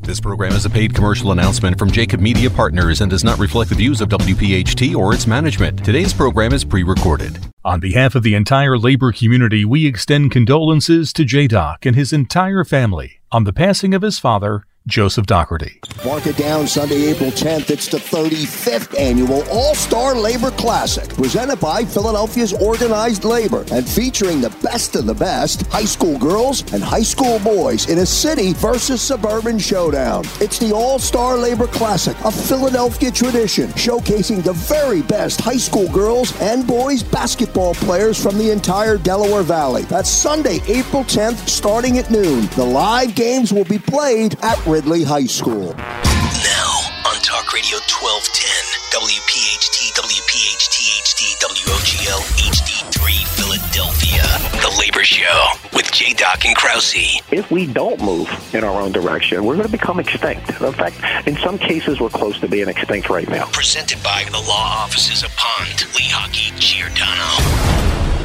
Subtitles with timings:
[0.00, 3.70] This program is a paid commercial announcement from Jacob Media Partners and does not reflect
[3.70, 5.82] the views of WPHT or its management.
[5.82, 7.38] Today's program is pre recorded.
[7.64, 12.12] On behalf of the entire labor community, we extend condolences to J Doc and his
[12.12, 15.80] entire family on the passing of his father, Joseph Doherty.
[16.04, 17.70] Mark it down Sunday, April 10th.
[17.70, 24.40] It's the 35th annual All Star Labor Classic, presented by Philadelphia's Organized Labor and featuring
[24.40, 28.52] the best of the best high school girls and high school boys in a city
[28.52, 30.24] versus suburban showdown.
[30.40, 35.90] It's the All Star Labor Classic, a Philadelphia tradition, showcasing the very best high school
[35.90, 39.82] girls and boys basketball players from the entire Delaware Valley.
[39.82, 42.46] That's Sunday, April 10th, starting at noon.
[42.54, 45.72] The live games will be played at Ridley High School.
[45.72, 46.68] Now
[47.08, 48.44] on Talk Radio 1210,
[48.92, 54.20] WPHT, WPHT HD, WOGL HD3 Philadelphia.
[54.60, 56.12] The Labor Show with J.
[56.12, 56.92] Doc and Krause.
[57.32, 60.60] If we don't move in our own direction, we're going to become extinct.
[60.60, 63.46] In fact, in some cases, we're close to being extinct right now.
[63.52, 68.15] Presented by the law offices of Pond, Lehocky, Giordano.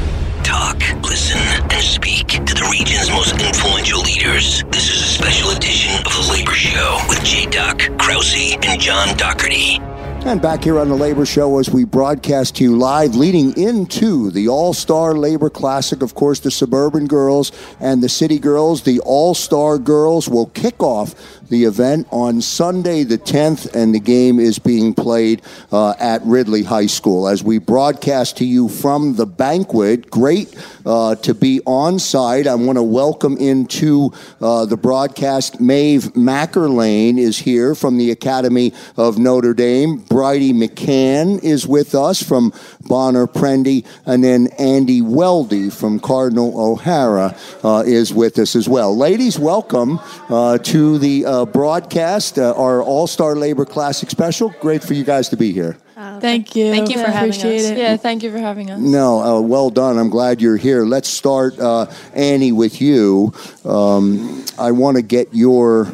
[0.42, 4.64] Talk, listen, and speak to the region's most influential leaders.
[4.70, 7.46] This is a special edition of The Labor Show with J.
[7.46, 9.78] Doc, Krause, and John Doherty.
[10.24, 14.30] And back here on the Labor Show as we broadcast to you live leading into
[14.30, 16.00] the All Star Labor Classic.
[16.02, 20.82] Of course, the Suburban Girls and the City Girls, the All Star Girls, will kick
[20.82, 21.14] off
[21.52, 26.62] the event on Sunday the 10th, and the game is being played uh, at Ridley
[26.62, 27.28] High School.
[27.28, 32.46] As we broadcast to you from the banquet, great uh, to be on site.
[32.46, 38.72] I want to welcome into uh, the broadcast Maeve Mackerlane is here from the Academy
[38.96, 39.98] of Notre Dame.
[39.98, 47.36] Bridie McCann is with us from Bonner Prendy, and then Andy Weldy from Cardinal O'Hara
[47.62, 48.96] uh, is with us as well.
[48.96, 54.54] Ladies, welcome uh, to the uh, broadcast, uh, our All Star Labor Classic special.
[54.60, 55.76] Great for you guys to be here.
[56.20, 56.70] Thank you.
[56.70, 57.70] Thank you for I having appreciate us.
[57.70, 57.78] it.
[57.78, 58.80] Yeah, thank you for having us.
[58.80, 59.98] No, uh, well done.
[59.98, 60.84] I'm glad you're here.
[60.84, 63.32] Let's start, uh, Annie, with you.
[63.64, 65.86] Um, I want to get your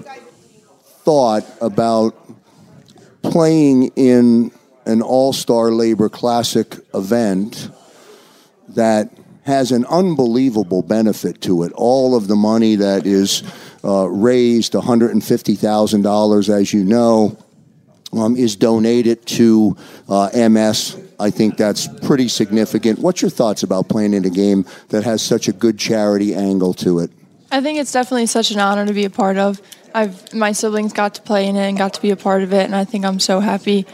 [1.05, 2.15] thought about
[3.23, 4.50] playing in
[4.87, 7.71] an All Star Labor Classic event
[8.69, 9.11] that
[9.44, 11.73] has an unbelievable benefit to it.
[11.73, 13.43] All of the money that is
[13.84, 17.39] uh, raised, $150,000, as you know,
[18.12, 19.77] um, is donated to
[20.09, 20.97] uh, MS.
[21.21, 23.00] I think that's pretty significant.
[23.00, 26.75] What's your thoughts about playing in a game that has such a good charity angle
[26.75, 27.11] to it?
[27.50, 29.61] I think it's definitely such an honor to be a part of.
[29.94, 32.53] I've my siblings got to play in it and got to be a part of
[32.53, 33.87] it, and I think I'm so happy.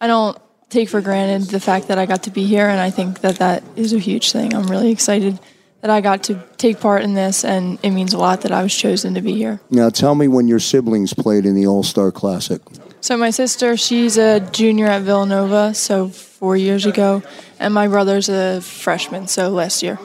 [0.00, 0.38] I don't
[0.70, 3.36] take for granted the fact that I got to be here, and I think that
[3.36, 4.54] that is a huge thing.
[4.54, 5.38] I'm really excited
[5.80, 8.62] that I got to take part in this, and it means a lot that I
[8.62, 9.60] was chosen to be here.
[9.70, 12.60] Now, tell me when your siblings played in the All Star Classic.
[13.00, 17.22] So my sister, she's a junior at Villanova, so four years ago,
[17.58, 19.98] and my brother's a freshman, so last year.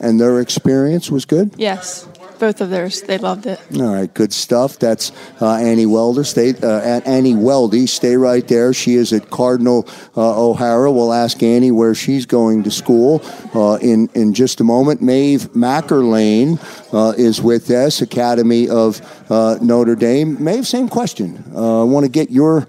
[0.00, 1.52] And their experience was good?
[1.56, 2.08] Yes,
[2.38, 3.60] both of theirs, they loved it.
[3.76, 4.78] All right, good stuff.
[4.78, 6.24] That's uh, Annie Welder.
[6.24, 7.88] Stay, uh, Annie Weldy.
[7.88, 8.72] Stay right there.
[8.72, 10.90] She is at Cardinal uh, O'Hara.
[10.90, 13.22] We'll ask Annie where she's going to school
[13.54, 15.02] uh, in in just a moment.
[15.02, 16.58] Maeve Mackerlane
[16.92, 20.42] uh, is with us, Academy of uh, Notre Dame.
[20.42, 21.42] Maeve, same question.
[21.56, 22.66] I want to get your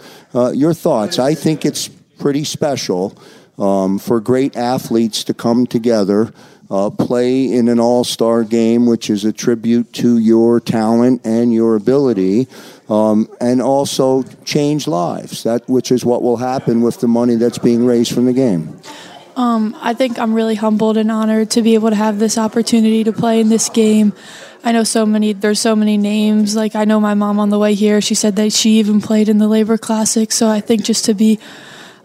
[0.54, 1.20] your thoughts.
[1.20, 3.18] I think it's pretty special
[3.58, 6.34] um, for great athletes to come together
[6.70, 11.54] uh, play in an all star game, which is a tribute to your talent and
[11.54, 12.48] your ability,
[12.90, 15.44] um, and also change lives.
[15.44, 18.80] That which is what will happen with the money that's being raised from the game.
[19.36, 23.04] Um, I think I'm really humbled and honored to be able to have this opportunity
[23.04, 24.14] to play in this game.
[24.64, 25.34] I know so many.
[25.34, 26.56] There's so many names.
[26.56, 28.02] Like I know my mom on the way here.
[28.02, 30.32] She said that she even played in the Labor Classic.
[30.32, 31.40] So I think just to be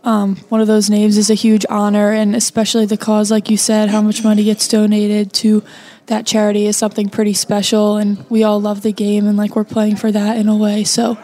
[0.04, 3.56] um, one of those names is a huge honor, and especially the cause, like you
[3.56, 5.62] said, how much money gets donated to
[6.06, 9.64] that charity is something pretty special, and we all love the game, and like we're
[9.64, 10.84] playing for that in a way.
[10.84, 11.18] So,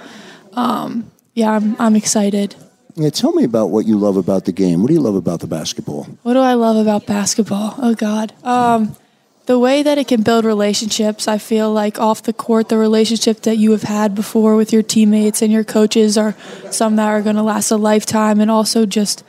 [0.53, 2.54] um, yeah, I'm, I'm excited.
[2.95, 4.83] Yeah, tell me about what you love about the game.
[4.83, 6.04] What do you love about the basketball?
[6.22, 7.74] What do I love about basketball?
[7.78, 8.97] Oh God, um,
[9.47, 11.28] the way that it can build relationships.
[11.28, 14.83] I feel like off the court, the relationship that you have had before with your
[14.83, 16.37] teammates and your coaches are
[16.71, 18.41] some that are going to last a lifetime.
[18.41, 19.25] And also, just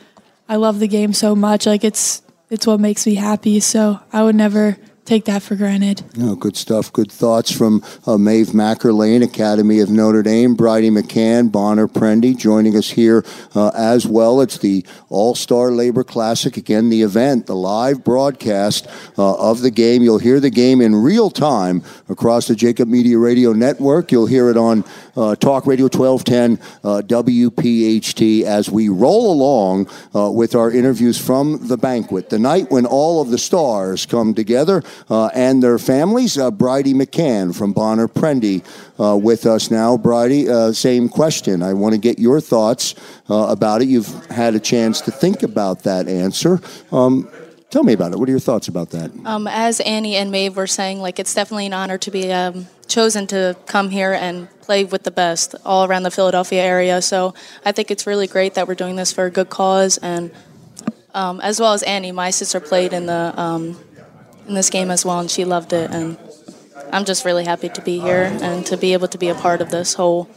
[0.49, 1.65] I love the game so much.
[1.65, 3.59] Like it's it's what makes me happy.
[3.59, 6.03] So I would never take that for granted.
[6.19, 6.91] Oh, good stuff.
[6.91, 12.75] Good thoughts from uh, Maeve Mackerlane, Academy of Notre Dame, Bridie McCann, Bonner Prendy joining
[12.75, 13.25] us here
[13.55, 14.41] uh, as well.
[14.41, 16.57] It's the All Star Labor Classic.
[16.57, 18.87] Again, the event, the live broadcast
[19.17, 20.03] uh, of the game.
[20.03, 24.11] You'll hear the game in real time across the Jacob Media Radio Network.
[24.11, 24.83] You'll hear it on
[25.17, 31.67] uh, Talk Radio 1210 uh, WPHT as we roll along uh, with our interviews from
[31.67, 36.37] the banquet, the night when all of the stars come together uh, and their families.
[36.37, 38.63] Uh, Bridie McCann from Bonner Prendy
[38.99, 39.97] uh, with us now.
[39.97, 41.63] Bridie, same question.
[41.63, 42.95] I want to get your thoughts
[43.27, 43.87] about it.
[43.87, 46.61] You've had a chance to think about that answer.
[46.91, 47.29] Um,
[47.69, 48.19] Tell me about it.
[48.19, 49.11] What are your thoughts about that?
[49.25, 52.67] Um, as Annie and Maeve were saying, like it's definitely an honor to be um,
[52.87, 57.01] chosen to come here and play with the best all around the Philadelphia area.
[57.01, 57.33] So
[57.65, 60.31] I think it's really great that we're doing this for a good cause, and
[61.13, 63.77] um, as well as Annie, my sister played in the um,
[64.47, 65.91] in this game as well, and she loved it.
[65.91, 66.17] And
[66.93, 69.59] I'm just really happy to be here and to be able to be a part
[69.59, 70.29] of this whole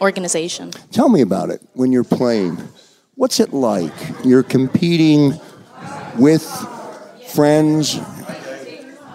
[0.00, 0.70] organization.
[0.92, 2.56] Tell me about it when you're playing.
[3.16, 3.92] What's it like?
[4.24, 5.38] You're competing
[6.16, 6.44] with
[7.28, 7.98] friends,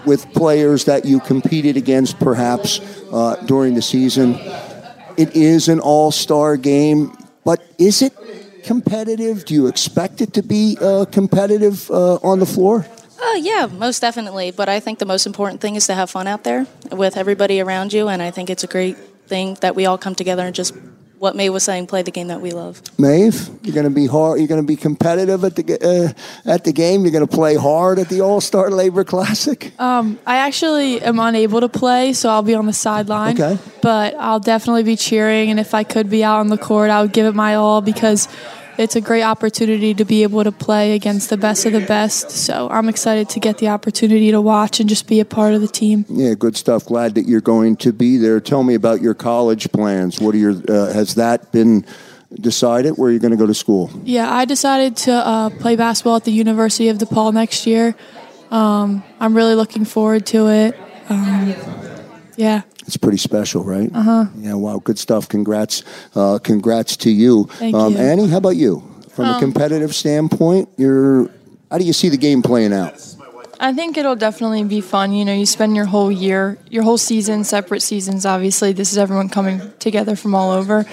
[0.05, 2.79] with players that you competed against perhaps
[3.11, 4.35] uh, during the season.
[5.17, 8.13] It is an all star game, but is it
[8.63, 9.45] competitive?
[9.45, 12.85] Do you expect it to be uh, competitive uh, on the floor?
[13.19, 14.51] Oh, yeah, most definitely.
[14.51, 17.61] But I think the most important thing is to have fun out there with everybody
[17.61, 18.09] around you.
[18.09, 18.97] And I think it's a great
[19.27, 20.73] thing that we all come together and just
[21.19, 22.81] what May was saying, play the game that we love.
[22.97, 24.39] Maeve, you're going to be hard.
[24.39, 26.15] You're going to be competitive at the
[26.45, 27.03] uh, at the game.
[27.03, 29.77] You're going to play hard at the All Star Labor Classic.
[29.79, 33.39] Um, I actually am unable to play, so I'll be on the sideline.
[33.41, 33.57] Okay.
[33.81, 37.01] But I'll definitely be cheering, and if I could be out on the court, I
[37.01, 38.27] would give it my all because
[38.77, 42.29] it's a great opportunity to be able to play against the best of the best.
[42.31, 45.61] So I'm excited to get the opportunity to watch and just be a part of
[45.61, 46.05] the team.
[46.09, 46.85] Yeah, good stuff.
[46.85, 48.39] Glad that you're going to be there.
[48.39, 50.19] Tell me about your college plans.
[50.19, 51.85] What are your uh, has that been
[52.33, 53.89] decided where you're going to go to school?
[54.03, 57.95] Yeah, I decided to uh, play basketball at the University of DePaul next year.
[58.51, 60.79] Um, I'm really looking forward to it.
[61.09, 61.53] Um,
[62.35, 62.63] yeah.
[62.85, 63.89] It's pretty special, right?
[63.93, 64.25] Uh huh.
[64.37, 65.27] Yeah, wow, good stuff.
[65.27, 65.83] Congrats,
[66.15, 67.45] uh, congrats to you.
[67.45, 67.99] Thank um, you.
[67.99, 68.83] Annie, how about you?
[69.09, 71.29] From a Um, competitive standpoint, you're
[71.71, 72.93] how do you see the game playing out?
[73.59, 75.13] I think it'll definitely be fun.
[75.13, 78.73] You know, you spend your whole year, your whole season, separate seasons, obviously.
[78.73, 80.85] This is everyone coming together from all over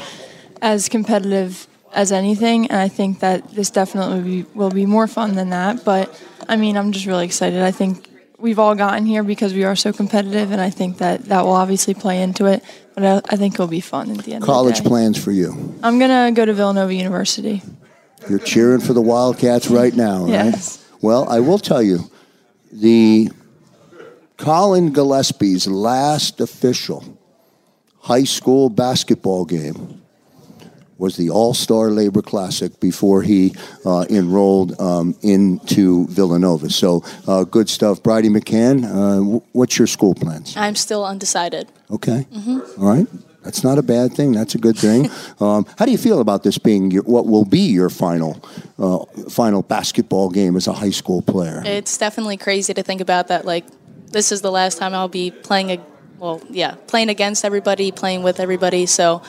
[0.61, 2.69] as competitive as anything.
[2.69, 5.85] And I think that this definitely will be, will be more fun than that.
[5.85, 6.19] But
[6.49, 7.61] I mean, I'm just really excited.
[7.61, 8.09] I think
[8.43, 10.51] we've all gotten here because we are so competitive.
[10.51, 12.63] And I think that that will obviously play into it.
[12.95, 14.89] But I, I think it'll be fun at the end College of the day.
[14.89, 15.79] plans for you?
[15.83, 17.63] I'm going to go to Villanova University.
[18.29, 20.31] You're cheering for the Wildcats right now, right?
[20.31, 20.87] Yes.
[21.01, 22.11] Well, I will tell you,
[22.71, 23.31] the
[24.37, 27.19] Collin Gillespie's last official
[28.01, 30.02] high school basketball game
[31.03, 33.55] was the All Star Labor Classic before he
[33.85, 36.71] uh, enrolled um, into Villanova.
[36.71, 38.03] So uh, good stuff.
[38.03, 40.57] Bridie McCann, uh, w- what's your school plans?
[40.57, 41.69] I'm still undecided.
[41.91, 42.25] Okay.
[42.79, 43.07] All right.
[43.43, 44.31] That's not a bad thing.
[44.31, 45.11] That's a good thing.
[45.41, 48.41] um, how do you feel about this being your, what will be your final
[48.79, 51.63] uh, final basketball game as a high school player?
[51.67, 53.45] It's definitely crazy to think about that.
[53.45, 53.65] Like,
[54.13, 55.71] this is the last time I'll be playing.
[55.73, 55.81] A,
[56.19, 58.87] well, yeah, playing against everybody, playing with everybody.
[58.87, 59.23] So,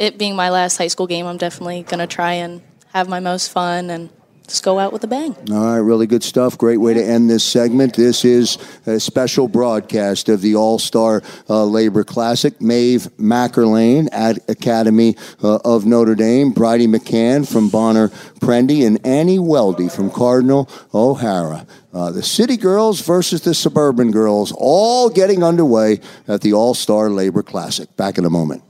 [0.00, 2.62] it being my last high school game, I'm definitely gonna try and
[2.92, 4.08] have my most fun and
[4.48, 5.36] just go out with a bang.
[5.52, 6.58] All right, really good stuff.
[6.58, 7.94] Great way to end this segment.
[7.94, 12.58] This is a special broadcast of the All Star uh, Labor Classic.
[12.62, 18.08] Maeve Mackerlane at Academy uh, of Notre Dame, Bridie McCann from Bonner
[18.40, 21.66] Prendy, and Annie Weldy from Cardinal O'Hara.
[21.92, 27.10] Uh, the City Girls versus the Suburban Girls, all getting underway at the All Star
[27.10, 27.94] Labor Classic.
[27.96, 28.62] Back in a moment.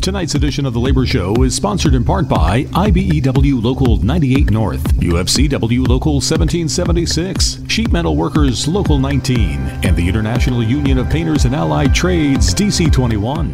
[0.00, 4.82] Tonight's edition of The Labor Show is sponsored in part by IBEW Local 98 North,
[4.94, 11.54] UFCW Local 1776, Sheet Metal Workers Local 19, and the International Union of Painters and
[11.54, 13.52] Allied Trades DC 21.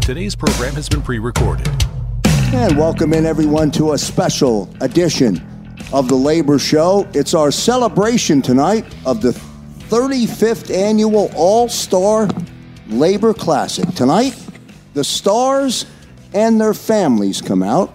[0.00, 1.68] Today's program has been pre recorded.
[2.54, 5.44] And welcome in everyone to a special edition
[5.92, 7.08] of the Labor Show.
[7.14, 9.32] It's our celebration tonight of the
[9.88, 12.28] 35th annual All Star
[12.86, 13.88] Labor Classic.
[13.96, 14.36] Tonight,
[14.94, 15.86] the stars
[16.34, 17.92] and their families come out.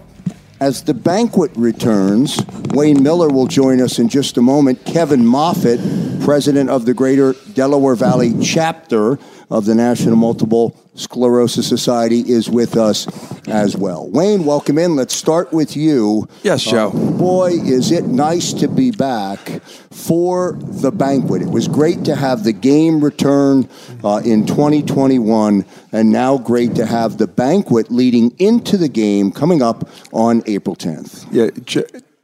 [0.59, 4.85] As the banquet returns, Wayne Miller will join us in just a moment.
[4.85, 5.79] Kevin Moffitt,
[6.21, 9.19] president of the Greater Delaware Valley chapter
[9.49, 13.07] of the National Multiple Sclerosis Society, is with us
[13.47, 14.09] as well.
[14.09, 14.95] Wayne, welcome in.
[14.95, 16.27] Let's start with you.
[16.43, 16.89] Yes, Joe.
[16.89, 21.41] Uh, boy, is it nice to be back for the banquet.
[21.41, 23.69] It was great to have the game return
[24.03, 29.61] uh, in 2021, and now great to have the banquet leading into the game coming
[29.61, 31.25] up on April 10th.
[31.31, 31.49] Yeah,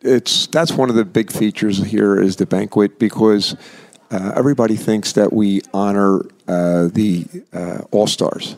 [0.02, 3.56] it's that's one of the big features here is the banquet because
[4.12, 8.56] uh, everybody thinks that we honor uh, the uh, all stars,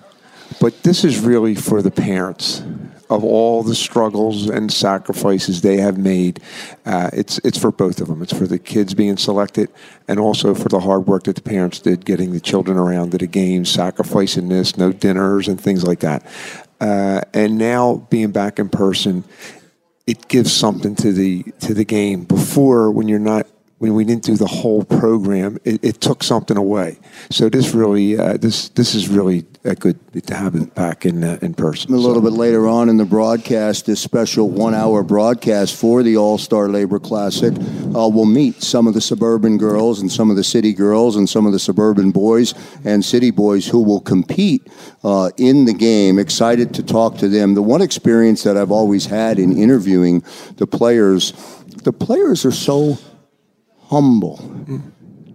[0.60, 2.64] but this is really for the parents
[3.12, 6.40] of all the struggles and sacrifices they have made.
[6.86, 8.22] Uh, it's it's for both of them.
[8.22, 9.70] It's for the kids being selected,
[10.08, 13.18] and also for the hard work that the parents did getting the children around to
[13.18, 16.26] the games, sacrificing this, no dinners and things like that.
[16.80, 19.26] Uh, and now being back in person,
[20.08, 22.24] it gives something to the to the game.
[22.24, 23.46] Before, when you're not
[23.82, 27.00] when we didn't do the whole program, it, it took something away.
[27.32, 29.98] So this really, uh, this this is really a good
[30.28, 31.92] to have it back in uh, in person.
[31.92, 36.38] A little bit later on in the broadcast, this special one-hour broadcast for the All
[36.38, 40.44] Star Labor Classic, uh, we'll meet some of the suburban girls and some of the
[40.44, 42.54] city girls and some of the suburban boys
[42.86, 44.68] and city boys who will compete
[45.04, 46.20] uh, in the game.
[46.20, 47.56] Excited to talk to them.
[47.56, 50.24] The one experience that I've always had in interviewing
[50.58, 51.34] the players,
[51.84, 53.00] the players are so
[53.92, 54.38] humble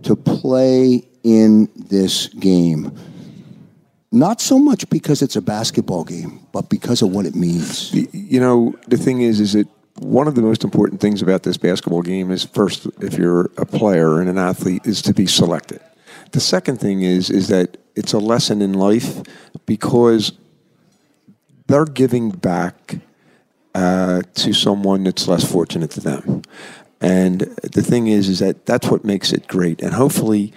[0.02, 2.90] to play in this game.
[4.10, 7.92] Not so much because it's a basketball game, but because of what it means.
[8.12, 11.58] You know, the thing is, is that one of the most important things about this
[11.58, 15.80] basketball game is first, if you're a player and an athlete, is to be selected.
[16.32, 19.22] The second thing is, is that it's a lesson in life
[19.66, 20.32] because
[21.66, 22.98] they're giving back
[23.74, 26.42] uh, to someone that's less fortunate to them.
[27.06, 29.80] And the thing is, is that that's what makes it great.
[29.80, 30.52] And hopefully,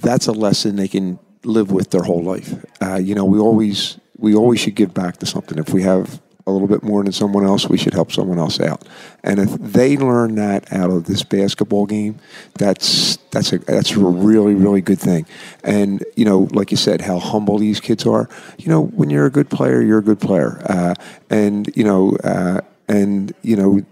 [0.00, 2.64] that's a lesson they can live with their whole life.
[2.80, 5.58] Uh, you know, we always we always should give back to something.
[5.58, 8.58] If we have a little bit more than someone else, we should help someone else
[8.60, 8.86] out.
[9.22, 12.18] And if they learn that out of this basketball game,
[12.54, 15.26] that's that's a that's a really really good thing.
[15.62, 18.28] And you know, like you said, how humble these kids are.
[18.58, 20.60] You know, when you're a good player, you're a good player.
[20.68, 20.94] Uh,
[21.30, 23.82] and you know, uh, and you know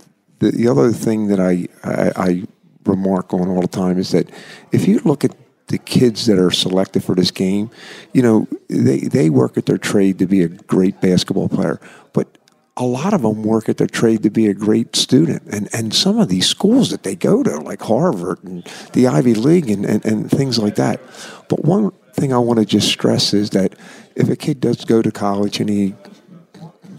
[0.40, 2.42] the, the other thing that I, I, I
[2.84, 4.28] remark on all the time is that
[4.72, 5.36] if you look at
[5.68, 7.70] the kids that are selected for this game,
[8.12, 11.80] you know, they, they work at their trade to be a great basketball player.
[12.12, 12.26] But
[12.76, 15.42] a lot of them work at their trade to be a great student.
[15.52, 19.34] And, and some of these schools that they go to, like Harvard and the Ivy
[19.34, 21.00] League and, and, and things like that.
[21.48, 23.74] But one thing I want to just stress is that
[24.16, 25.94] if a kid does go to college and he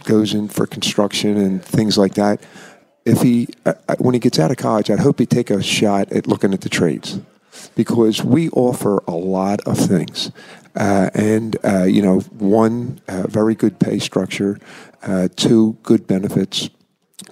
[0.05, 2.41] goes in for construction and things like that,
[3.05, 5.61] if he uh, uh, when he gets out of college, I'd hope he'd take a
[5.61, 7.19] shot at looking at the trades
[7.75, 10.31] because we offer a lot of things.
[10.75, 14.57] Uh, and uh, you know, one uh, very good pay structure,
[15.03, 16.69] uh, two good benefits,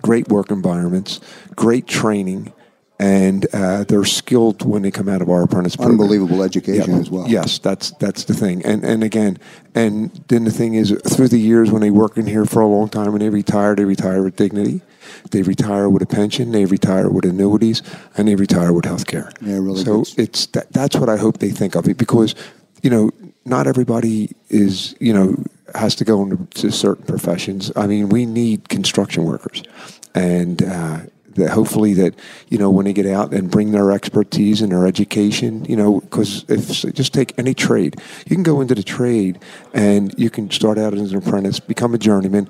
[0.02, 1.22] great work environments,
[1.56, 2.52] great training,
[3.00, 3.44] and
[3.88, 6.02] they're skilled when they come out of our apprentice program.
[6.02, 7.00] Unbelievable education Yeah.
[7.00, 7.30] as well.
[7.30, 8.66] Yes, that's that's the thing.
[8.66, 9.38] And and again,
[9.74, 12.68] and then the thing is, through the years when they work in here for a
[12.68, 14.82] long time and they retire, they retire with dignity.
[15.32, 16.52] They retire with a pension.
[16.52, 17.82] They retire with annuities,
[18.18, 19.32] and they retire with health care.
[19.42, 20.20] Yeah, really So good.
[20.20, 22.36] it's that, that's what I hope they think of it because
[22.84, 23.12] you know
[23.46, 25.36] not everybody is you know
[25.76, 27.72] has to go into certain professions.
[27.76, 29.64] I mean, we need construction workers,
[30.16, 30.62] and.
[30.64, 31.00] Uh,
[31.40, 32.14] that hopefully that
[32.50, 36.00] you know when they get out and bring their expertise and their education you know
[36.02, 37.96] because if just take any trade
[38.28, 39.40] you can go into the trade
[39.74, 42.48] and you can start out as an apprentice become a journeyman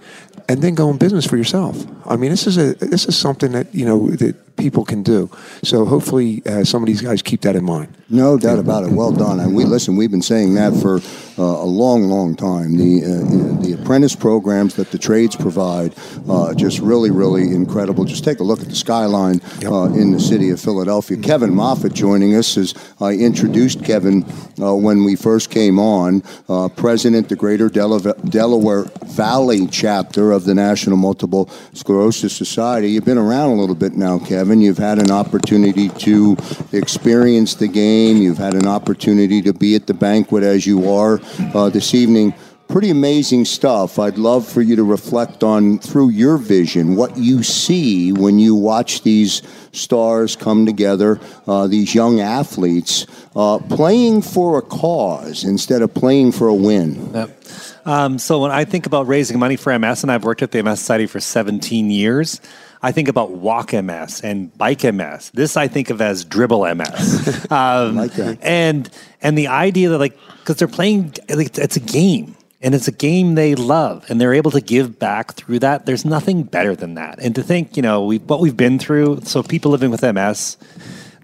[0.50, 1.86] and then go in business for yourself.
[2.08, 5.30] I mean this is a this is something that you know that people can do
[5.64, 8.92] so hopefully uh, some of these guys keep that in mind No doubt about it.
[8.92, 9.40] Well done.
[9.40, 9.96] And we listen.
[9.96, 10.98] We've been saying that for
[11.38, 12.76] uh, a long, long time.
[12.76, 15.94] The uh, the apprentice programs that the trades provide,
[16.28, 18.06] uh, just really, really incredible.
[18.06, 21.18] Just take a look at the skyline uh, in the city of Philadelphia.
[21.18, 24.26] Kevin Moffitt joining us as I introduced Kevin
[24.60, 26.24] uh, when we first came on.
[26.50, 32.90] Uh, president, the Greater Dela- Delaware Valley chapter of the National Multiple Sclerosis Society.
[32.90, 34.49] You've been around a little bit now, Kevin.
[34.58, 36.36] You've had an opportunity to
[36.74, 38.18] experience the game.
[38.18, 41.20] You've had an opportunity to be at the banquet as you are
[41.54, 42.34] uh, this evening.
[42.68, 43.98] Pretty amazing stuff.
[44.00, 48.56] I'd love for you to reflect on, through your vision, what you see when you
[48.56, 49.42] watch these
[49.72, 56.32] stars come together, uh, these young athletes uh, playing for a cause instead of playing
[56.32, 57.12] for a win.
[57.14, 57.44] Yep.
[57.86, 60.62] Um, so when I think about raising money for MS, and I've worked at the
[60.62, 62.40] MS Society for 17 years,
[62.82, 65.32] I think about walk MS and bike MS.
[65.34, 67.48] This I think of as dribble MS.
[67.52, 68.38] Um, like that.
[68.42, 68.90] And
[69.22, 72.36] and the idea that like because they're playing, it's a game.
[72.62, 75.86] And it's a game they love, and they're able to give back through that.
[75.86, 77.18] There's nothing better than that.
[77.20, 79.22] And to think, you know, we, what we've been through.
[79.24, 80.58] So people living with MS,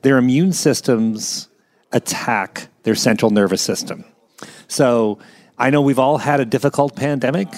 [0.02, 1.50] their immune systems
[1.92, 4.06] attack their central nervous system.
[4.70, 5.20] So
[5.58, 7.50] I know we've all had a difficult pandemic,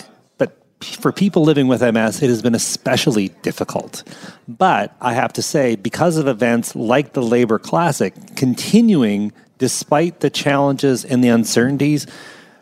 [0.82, 4.04] for people living with MS, it has been especially difficult.
[4.48, 10.30] But I have to say, because of events like the Labor Classic continuing despite the
[10.30, 12.06] challenges and the uncertainties,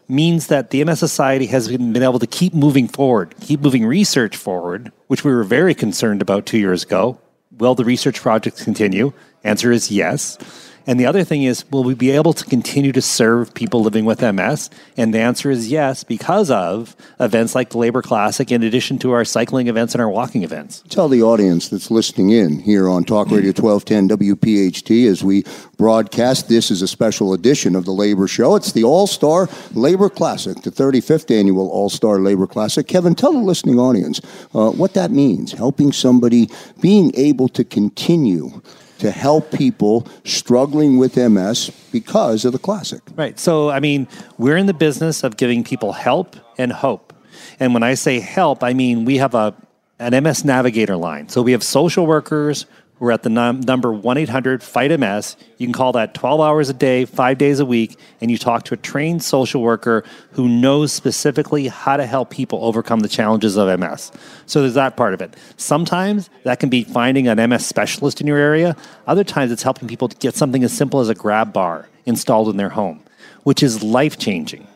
[0.07, 4.38] means that the MS Society has been, able to keep moving forward, keep moving research
[4.38, 7.19] forward, which we were very concerned about two years ago.
[7.57, 9.13] Will the research projects continue?
[9.43, 10.38] Answer is yes.
[10.87, 14.05] And the other thing is, will we be able to continue to serve people living
[14.05, 14.69] with MS?
[14.97, 19.11] And the answer is yes, because of events like the Labor Classic, in addition to
[19.11, 20.83] our cycling events and our walking events.
[20.89, 25.43] Tell the audience that's listening in here on Talk Radio 1210 WPHT as we
[25.77, 26.49] broadcast.
[26.49, 28.55] This is a special edition of the Labor Show.
[28.55, 32.87] It's the All Star Labor Classic, the 35th annual All Star Labor Classic.
[32.87, 34.21] Kevin, tell the listening audience
[34.53, 36.49] uh, what that means helping somebody
[36.79, 38.61] being able to continue
[38.99, 43.01] to help people struggling with MS because of the classic.
[43.15, 43.39] Right.
[43.39, 47.13] So, I mean, we're in the business of giving people help and hope.
[47.59, 49.53] And when I say help, I mean we have a
[49.97, 51.29] an MS Navigator line.
[51.29, 52.65] So we have social workers
[52.99, 55.35] we're at the num- number 1 800 FIGHT MS.
[55.57, 58.63] You can call that 12 hours a day, five days a week, and you talk
[58.65, 63.57] to a trained social worker who knows specifically how to help people overcome the challenges
[63.57, 64.11] of MS.
[64.45, 65.35] So there's that part of it.
[65.57, 68.75] Sometimes that can be finding an MS specialist in your area,
[69.07, 72.49] other times it's helping people to get something as simple as a grab bar installed
[72.49, 73.03] in their home,
[73.43, 74.67] which is life changing.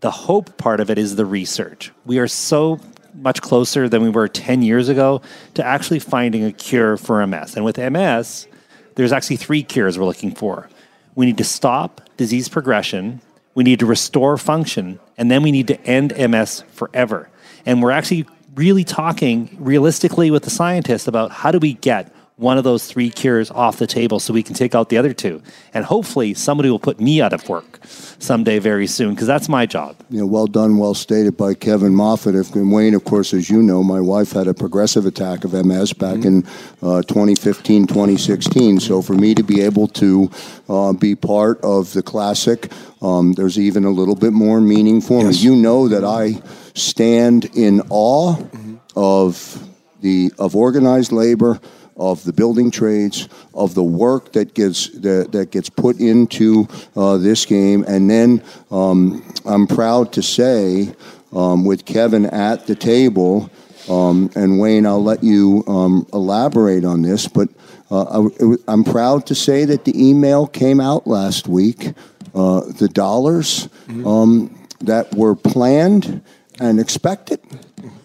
[0.00, 1.92] The hope part of it is the research.
[2.04, 2.80] We are so
[3.14, 5.20] much closer than we were 10 years ago
[5.54, 7.56] to actually finding a cure for MS.
[7.56, 8.46] And with MS,
[8.94, 10.68] there's actually three cures we're looking for.
[11.14, 13.20] We need to stop disease progression,
[13.54, 17.28] we need to restore function, and then we need to end MS forever.
[17.66, 22.58] And we're actually really talking realistically with the scientists about how do we get one
[22.58, 25.40] of those three cures off the table so we can take out the other two.
[25.72, 29.64] And hopefully somebody will put me out of work someday very soon because that's my
[29.64, 29.96] job.
[30.10, 32.34] You know, well done, well stated by Kevin Moffitt.
[32.34, 35.92] If Wayne, of course, as you know, my wife had a progressive attack of MS
[35.92, 36.26] back mm-hmm.
[36.26, 36.46] in
[36.82, 38.80] uh, 2015, 2016.
[38.80, 40.30] So for me to be able to
[40.68, 45.22] uh, be part of the classic, um, there's even a little bit more meaning for
[45.22, 45.42] yes.
[45.42, 45.50] me.
[45.50, 46.42] You know that I
[46.74, 48.76] stand in awe mm-hmm.
[48.96, 49.68] of
[50.00, 51.60] the of organized labor
[51.96, 57.16] of the building trades, of the work that gets that, that gets put into uh,
[57.18, 60.94] this game, and then um, I'm proud to say,
[61.32, 63.50] um, with Kevin at the table,
[63.88, 67.48] um, and Wayne, I'll let you um, elaborate on this, but
[67.90, 68.28] uh,
[68.68, 71.92] I, am proud to say that the email came out last week.
[72.34, 74.06] Uh, the dollars mm-hmm.
[74.06, 76.22] Um, that were planned
[76.58, 77.40] and expected.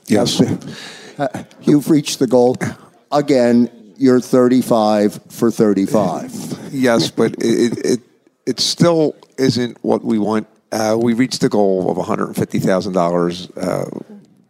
[0.07, 0.41] Yes.
[1.61, 2.57] You've reached the goal
[3.11, 6.69] again you're 35 for 35.
[6.71, 7.99] Yes, but it, it,
[8.45, 10.47] it still isn't what we want.
[10.71, 13.99] Uh, we reached the goal of $150,000 uh,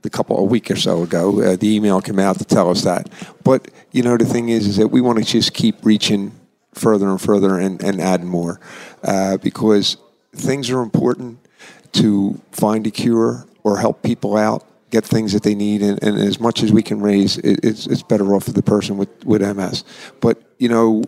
[0.04, 1.42] a couple a week or so ago.
[1.42, 3.10] Uh, the email came out to tell us that.
[3.44, 6.32] But you know the thing is, is that we want to just keep reaching
[6.74, 8.60] further and further and, and add more
[9.04, 9.98] uh, because
[10.34, 11.40] things are important
[11.94, 16.18] to find a cure or help people out get things that they need, and, and
[16.18, 19.26] as much as we can raise, it, it's, it's better off for the person with,
[19.26, 19.84] with MS.
[20.22, 21.04] But, you know,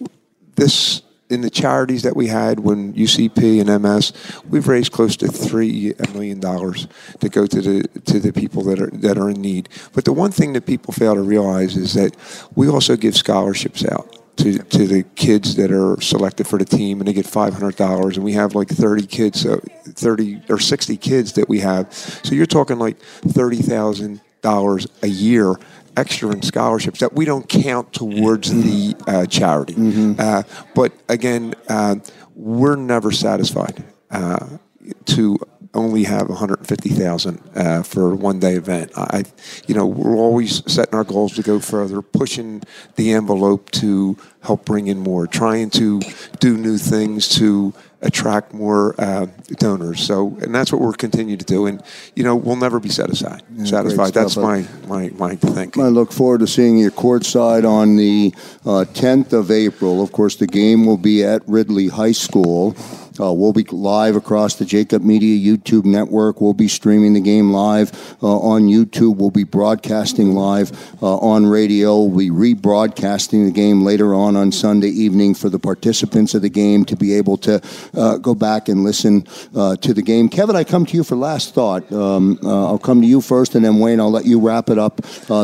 [0.56, 4.14] this in the charities that we had when UCP and MS,
[4.50, 6.88] we've raised close to three million dollars
[7.20, 9.70] to go to the to the people that are that are in need.
[9.94, 12.16] But the one thing that people fail to realize is that
[12.56, 17.00] we also give scholarships out to, to the kids that are selected for the team,
[17.00, 18.18] and they get five hundred dollars.
[18.18, 21.94] And we have like thirty kids, so thirty or sixty kids that we have.
[21.94, 25.56] So you're talking like thirty thousand dollars a year
[25.98, 29.74] extra in scholarships that we don't count towards the uh, charity.
[29.74, 30.14] Mm-hmm.
[30.18, 31.96] Uh, but again, uh,
[32.36, 34.58] we're never satisfied uh,
[35.06, 35.38] to
[35.74, 38.92] only have 150,000 uh, for a one day event.
[38.96, 39.24] I,
[39.68, 42.64] you know, we're always setting our goals to go further, pushing
[42.96, 46.02] the envelope to help bring in more, trying to
[46.40, 49.28] do new things to attract more uh,
[49.58, 50.02] donors.
[50.02, 51.66] So, and that's what we're continuing to do.
[51.66, 51.84] And
[52.16, 53.44] you know, we'll never be satisfied.
[53.54, 54.14] Yeah, satisfied.
[54.14, 55.84] That's my my my thinking.
[55.84, 58.34] I look forward to seeing you courtside on the
[58.66, 60.02] uh, 10th of April.
[60.02, 62.76] Of course, the game will be at Ridley High School.
[63.20, 66.40] Uh, we'll be live across the Jacob Media YouTube network.
[66.42, 67.92] We'll be streaming the game live
[68.24, 69.18] uh, on YouTube.
[69.18, 72.02] We'll be broadcasting live uh, on radio.
[72.02, 76.50] We'll be rebroadcasting the game later on on Sunday evening for the participants of the
[76.50, 77.62] game to be able to
[77.94, 80.30] uh, go back and listen uh, to the game.
[80.30, 81.92] Kevin, I come to you for last thought.
[81.92, 84.78] Um, uh, I'll come to you first, and then Wayne, I'll let you wrap it
[84.78, 84.98] up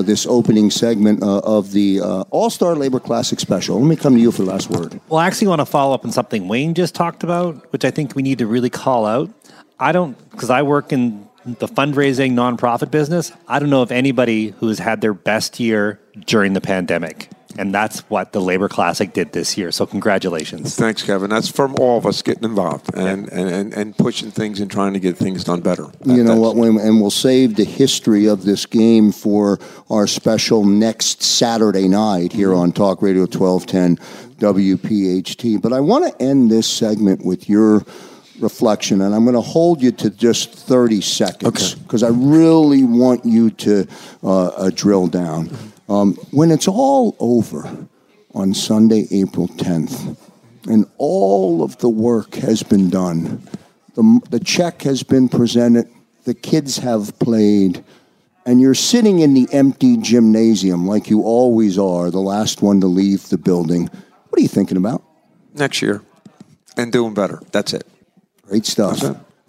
[0.06, 3.80] this opening segment of the All Star Labor Classic special.
[3.80, 5.00] Let me come to you for last word.
[5.10, 7.92] Well, I actually want to follow up on something Wayne just talked about which I
[7.92, 9.30] think we need to really call out.
[9.80, 14.50] I don't, because I work in the fundraising nonprofit business, I don't know of anybody
[14.60, 17.30] who has had their best year during the pandemic.
[17.58, 19.72] And that's what the Labor Classic did this year.
[19.72, 20.76] So congratulations.
[20.76, 21.30] Thanks, Kevin.
[21.30, 24.94] That's from all of us getting involved and, and, and, and pushing things and trying
[24.94, 25.88] to get things done better.
[26.06, 30.66] You know what, Wayne, and we'll save the history of this game for our special
[30.66, 33.98] next Saturday night here on Talk Radio 1210
[34.38, 35.62] WPHT.
[35.62, 37.86] But I want to end this segment with your
[38.40, 43.26] reflection, and I'm going to hold you to just 30 seconds because I really want
[43.26, 43.88] you to
[44.24, 45.50] uh, uh, drill down.
[45.88, 47.88] Um, when it's all over
[48.34, 50.18] on Sunday, April 10th,
[50.68, 53.48] and all of the work has been done,
[53.94, 55.88] the, the check has been presented,
[56.26, 57.84] the kids have played,
[58.46, 62.88] and you're sitting in the empty gymnasium like you always are, the last one to
[62.88, 63.88] leave the building.
[64.30, 65.04] What are you thinking about?
[65.56, 66.02] next year
[66.78, 67.42] and doing better.
[67.52, 67.88] That's it.
[68.44, 69.02] Great stuff.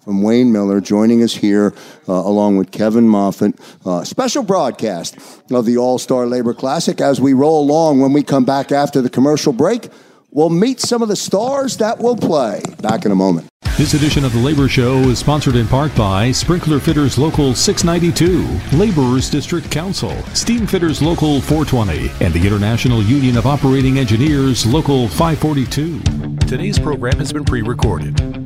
[0.07, 1.73] From Wayne Miller joining us here,
[2.07, 3.59] uh, along with Kevin Moffitt.
[3.85, 5.17] Uh, special broadcast
[5.51, 7.01] of the All Star Labor Classic.
[7.01, 9.89] As we roll along, when we come back after the commercial break,
[10.31, 12.61] we'll meet some of the stars that will play.
[12.81, 13.49] Back in a moment.
[13.75, 18.77] This edition of the Labor Show is sponsored in part by Sprinkler Fitters Local 692,
[18.77, 25.09] Laborers District Council, Steam Fitters Local 420, and the International Union of Operating Engineers Local
[25.09, 25.99] 542.
[26.47, 28.36] Today's program has been pre recorded.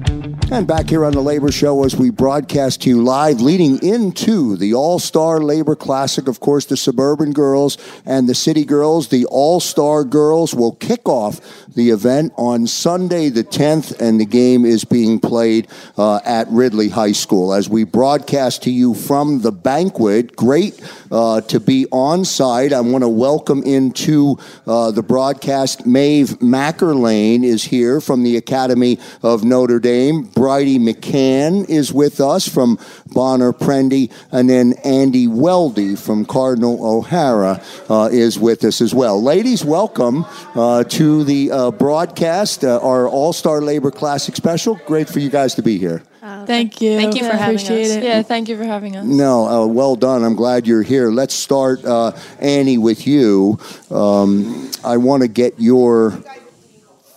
[0.53, 4.57] And back here on the Labor Show as we broadcast to you live leading into
[4.57, 6.27] the All Star Labor Classic.
[6.27, 11.07] Of course, the Suburban Girls and the City Girls, the All Star Girls, will kick
[11.07, 11.39] off
[11.73, 16.89] the event on Sunday the 10th, and the game is being played uh, at Ridley
[16.89, 17.53] High School.
[17.53, 22.73] As we broadcast to you from the banquet, great uh, to be on site.
[22.73, 24.37] I want to welcome into
[24.67, 30.29] uh, the broadcast Maeve Mackerlane is here from the Academy of Notre Dame.
[30.41, 32.79] Bridie McCann is with us from
[33.13, 39.21] Bonner Prendy, and then Andy Weldy from Cardinal O'Hara uh, is with us as well.
[39.21, 40.25] Ladies, welcome
[40.55, 44.79] uh, to the uh, broadcast, uh, our All Star Labor Classic special.
[44.87, 46.01] Great for you guys to be here.
[46.21, 46.97] Thank you.
[46.97, 47.97] Thank you for I having appreciate us.
[47.97, 48.03] it.
[48.03, 49.05] Yeah, thank you for having us.
[49.05, 50.23] No, uh, well done.
[50.23, 51.11] I'm glad you're here.
[51.11, 53.59] Let's start, uh, Annie, with you.
[53.91, 56.19] Um, I want to get your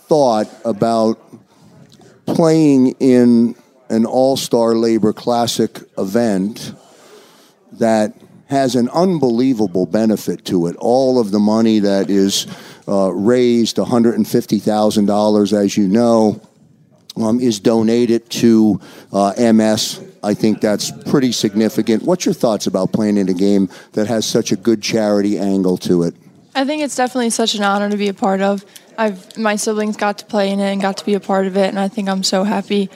[0.07, 1.24] thought about
[2.25, 3.55] playing in
[3.89, 6.73] an All Star Labor Classic event
[7.73, 8.13] that
[8.47, 10.75] has an unbelievable benefit to it.
[10.77, 12.47] All of the money that is
[12.87, 16.41] uh, raised, $150,000, as you know,
[17.17, 18.79] um, is donated to
[19.11, 20.01] uh, MS.
[20.21, 22.03] I think that's pretty significant.
[22.03, 25.77] What's your thoughts about playing in a game that has such a good charity angle
[25.77, 26.15] to it?
[26.53, 28.65] I think it's definitely such an honor to be a part of.
[28.97, 31.57] I've my siblings got to play in it and got to be a part of
[31.57, 32.89] it, and I think I'm so happy.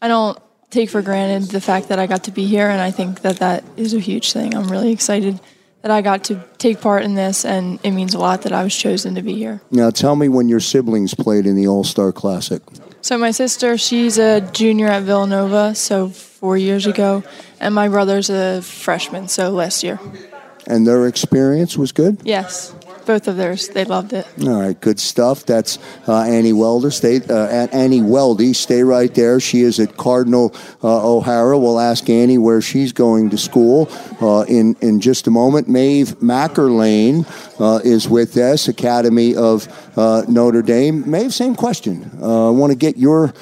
[0.00, 0.38] I don't
[0.70, 3.38] take for granted the fact that I got to be here, and I think that
[3.38, 4.54] that is a huge thing.
[4.54, 5.40] I'm really excited
[5.82, 8.64] that I got to take part in this, and it means a lot that I
[8.64, 9.60] was chosen to be here.
[9.70, 12.62] Now, tell me when your siblings played in the All Star Classic.
[13.02, 17.22] So my sister, she's a junior at Villanova, so four years ago,
[17.60, 20.00] and my brother's a freshman, so last year.
[20.66, 22.18] And their experience was good?
[22.24, 22.74] Yes,
[23.06, 24.26] both of theirs, they loved it.
[24.42, 25.44] All right, good stuff.
[25.46, 26.90] That's uh, Annie Welder.
[26.90, 28.54] Stay, uh, Annie Weldy.
[28.54, 29.40] Stay right there.
[29.40, 31.58] She is at Cardinal uh, O'Hara.
[31.58, 33.88] We'll ask Annie where she's going to school
[34.20, 35.68] uh, in in just a moment.
[35.68, 37.26] Maeve Mackerlane
[37.60, 41.08] uh, is with us, Academy of uh, Notre Dame.
[41.08, 42.10] Maeve, same question.
[42.22, 43.32] I want to get your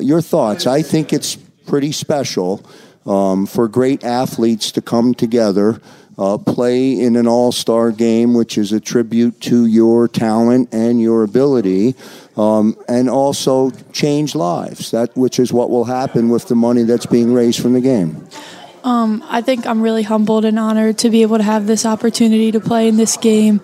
[0.00, 0.66] your thoughts.
[0.66, 2.64] I think it's pretty special
[3.06, 5.80] um, for great athletes to come together
[6.18, 11.00] uh, play in an all star game, which is a tribute to your talent and
[11.00, 11.94] your ability,
[12.36, 14.90] um, and also change lives.
[14.90, 18.26] That which is what will happen with the money that's being raised from the game.
[18.82, 22.52] Um, I think I'm really humbled and honored to be able to have this opportunity
[22.52, 23.60] to play in this game.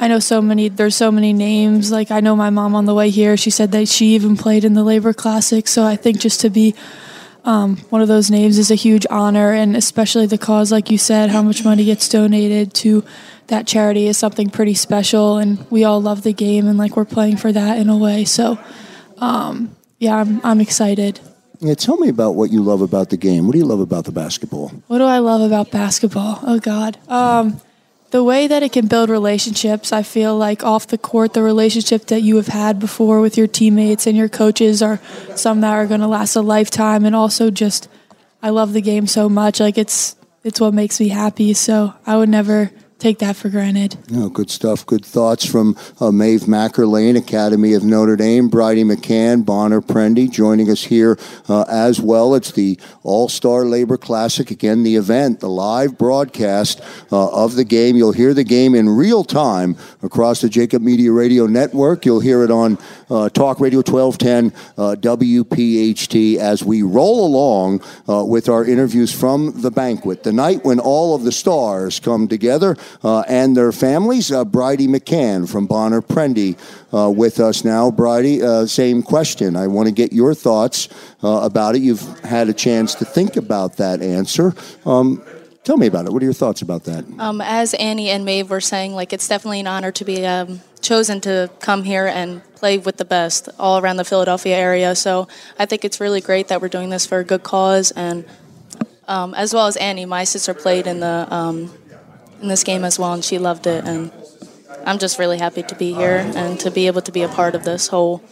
[0.00, 0.68] I know so many.
[0.68, 1.92] There's so many names.
[1.92, 3.36] Like I know my mom on the way here.
[3.36, 5.68] She said that she even played in the Labor Classic.
[5.68, 6.74] So I think just to be
[7.44, 10.98] um, one of those names is a huge honor, and especially the cause, like you
[10.98, 13.04] said, how much money gets donated to
[13.48, 17.04] that charity is something pretty special, and we all love the game, and like we're
[17.04, 18.24] playing for that in a way.
[18.24, 18.58] So,
[19.18, 21.20] um, yeah, I'm, I'm excited.
[21.60, 23.46] Yeah, tell me about what you love about the game.
[23.46, 24.68] What do you love about the basketball?
[24.86, 26.40] What do I love about basketball?
[26.42, 27.60] Oh God, um,
[28.14, 29.92] the way that it can build relationships.
[29.92, 33.48] I feel like off the court, the relationship that you have had before with your
[33.48, 35.00] teammates and your coaches are
[35.34, 37.04] some that are going to last a lifetime.
[37.04, 37.88] And also, just
[38.40, 39.58] I love the game so much.
[39.58, 41.54] Like it's it's what makes me happy.
[41.54, 43.96] So I would never take that for granted.
[44.10, 44.86] No, good stuff.
[44.86, 50.70] Good thoughts from uh, Maeve Mackerlane, Academy of Notre Dame, Bridie McCann, Bonner Prendy joining
[50.70, 52.34] us here uh, as well.
[52.34, 54.50] It's the All Star Labor Classic.
[54.50, 56.80] Again, the event, the live broadcast
[57.12, 57.96] uh, of the game.
[57.96, 62.06] You'll hear the game in real time across the Jacob Media Radio Network.
[62.06, 62.78] You'll hear it on
[63.10, 69.60] uh, Talk Radio 1210 uh, WPHT as we roll along uh, with our interviews from
[69.60, 70.22] the banquet.
[70.22, 74.32] The night when all of the stars come together uh, and their families.
[74.32, 76.56] Uh, Bridie McCann from Bonner Prendy
[76.92, 77.90] uh, with us now.
[77.90, 79.56] Bridie, same question.
[79.56, 80.88] I want to get your thoughts
[81.22, 81.82] about it.
[81.82, 84.54] You've had a chance to think about that answer.
[84.86, 85.22] Um,
[85.64, 86.12] tell me about it.
[86.12, 87.04] What are your thoughts about that?
[87.18, 90.60] Um, as Annie and Maeve were saying, like it's definitely an honor to be um,
[90.80, 94.94] chosen to come here and play with the best all around the Philadelphia area.
[94.94, 95.26] So
[95.58, 97.90] I think it's really great that we're doing this for a good cause.
[97.92, 98.24] And
[99.08, 101.72] um, as well as Annie, my sister played in the um,
[102.40, 103.84] in this game as well, and she loved it.
[103.84, 104.12] And
[104.86, 107.54] I'm just really happy to be here and to be able to be a part
[107.54, 108.22] of this whole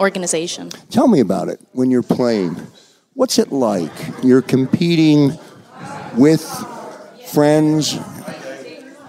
[0.00, 0.70] organization.
[0.90, 2.56] Tell me about it when you're playing.
[3.14, 3.92] What's it like?
[4.22, 5.38] You're competing
[6.16, 6.42] with
[7.32, 7.98] friends,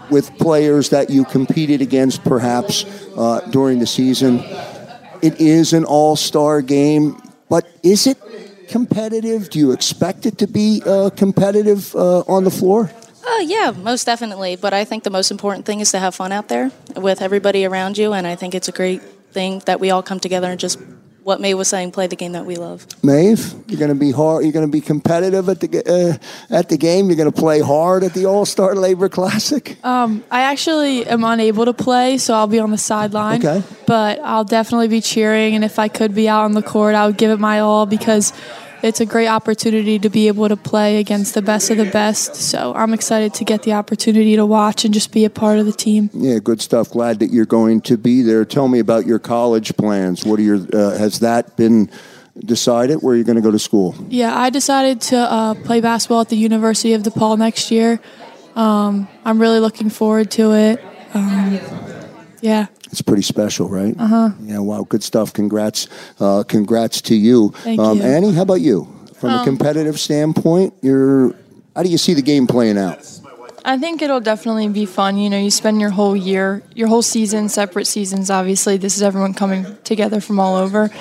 [0.09, 2.85] with players that you competed against perhaps
[3.17, 4.39] uh, during the season.
[5.21, 8.17] It is an all star game, but is it
[8.67, 9.49] competitive?
[9.49, 12.91] Do you expect it to be uh, competitive uh, on the floor?
[13.25, 14.55] Uh, yeah, most definitely.
[14.55, 17.65] But I think the most important thing is to have fun out there with everybody
[17.65, 20.59] around you, and I think it's a great thing that we all come together and
[20.59, 20.77] just
[21.23, 22.85] what May was saying, play the game that we love.
[23.01, 24.43] Maeve, you're going to be hard.
[24.43, 26.19] You're going to be competitive at the
[26.51, 27.07] uh, at the game.
[27.07, 29.77] You're going to play hard at the All Star Labor Classic.
[29.83, 33.45] Um, I actually am unable to play, so I'll be on the sideline.
[33.45, 33.63] Okay.
[33.87, 37.05] But I'll definitely be cheering, and if I could be out on the court, I
[37.07, 38.33] would give it my all because
[38.83, 42.35] it's a great opportunity to be able to play against the best of the best.
[42.35, 45.65] So I'm excited to get the opportunity to watch and just be a part of
[45.65, 46.09] the team.
[46.13, 46.89] Yeah, good stuff.
[46.89, 48.43] Glad that you're going to be there.
[48.43, 50.25] Tell me about your college plans.
[50.25, 50.57] What are your?
[50.73, 51.89] Uh, has that been?
[52.35, 53.93] decided where you're going to go to school?
[54.09, 57.99] Yeah, I decided to uh, play basketball at the University of DePaul next year.
[58.55, 60.83] Um, I'm really looking forward to it.
[61.13, 61.59] Um,
[62.41, 62.67] yeah.
[62.93, 63.95] It's pretty special, right?
[63.97, 64.29] Uh huh.
[64.43, 65.33] Yeah, wow, good stuff.
[65.33, 65.87] Congrats,
[66.19, 67.49] uh, congrats to you.
[67.63, 68.03] Thank um, you.
[68.03, 68.87] Annie, how about you?
[69.15, 71.33] From a Um, competitive standpoint, you're.
[71.75, 72.99] How do you see the game playing out?
[73.65, 75.17] I think it'll definitely be fun.
[75.17, 78.77] You know, you spend your whole year, your whole season, separate seasons, obviously.
[78.77, 80.91] This is everyone coming together from all over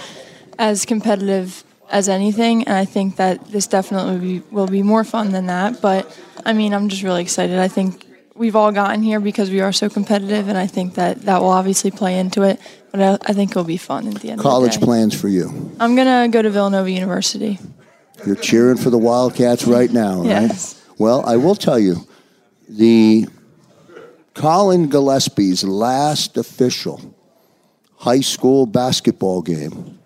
[0.59, 2.65] as competitive as anything.
[2.65, 5.83] And I think that this definitely will be, will be more fun than that.
[5.83, 6.09] But
[6.47, 7.59] I mean, I'm just really excited.
[7.59, 10.49] I think we've all gotten here because we are so competitive.
[10.49, 12.61] And I think that that will obviously play into it.
[12.91, 14.87] But I, I think it'll be fun at the end College of the day.
[14.87, 15.73] plans for you?
[15.81, 17.59] I'm going to go to Villanova University.
[18.27, 20.27] You're cheering for the Wildcats right now, right?
[20.27, 20.83] Yes.
[20.99, 22.07] Well, I will tell you,
[22.69, 23.27] the
[24.35, 27.15] Collin Gillespie's last official
[27.97, 29.99] high school basketball game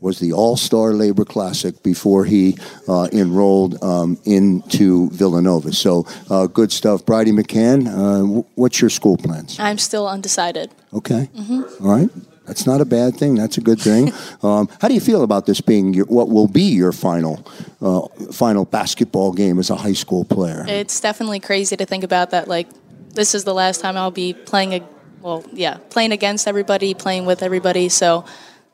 [0.00, 2.56] was the All Star Labor Classic before he
[2.88, 5.72] uh, enrolled um, into Villanova.
[5.72, 7.04] So uh, good stuff.
[7.04, 9.58] Bridie McCann, uh, w- what's your school plans?
[9.58, 10.70] I'm still undecided.
[10.94, 11.28] Okay.
[11.36, 11.80] Mhm.
[11.84, 12.10] All right.
[12.46, 13.34] That's not a bad thing.
[13.34, 14.10] That's a good thing.
[14.42, 17.44] um, how do you feel about this being your, what will be your final
[17.82, 20.64] uh, final basketball game as a high school player?
[20.66, 22.48] It's definitely crazy to think about that.
[22.48, 22.68] Like,
[23.14, 24.72] this is the last time I'll be playing.
[24.74, 24.80] A,
[25.20, 27.88] well, yeah, playing against everybody, playing with everybody.
[27.90, 28.24] So,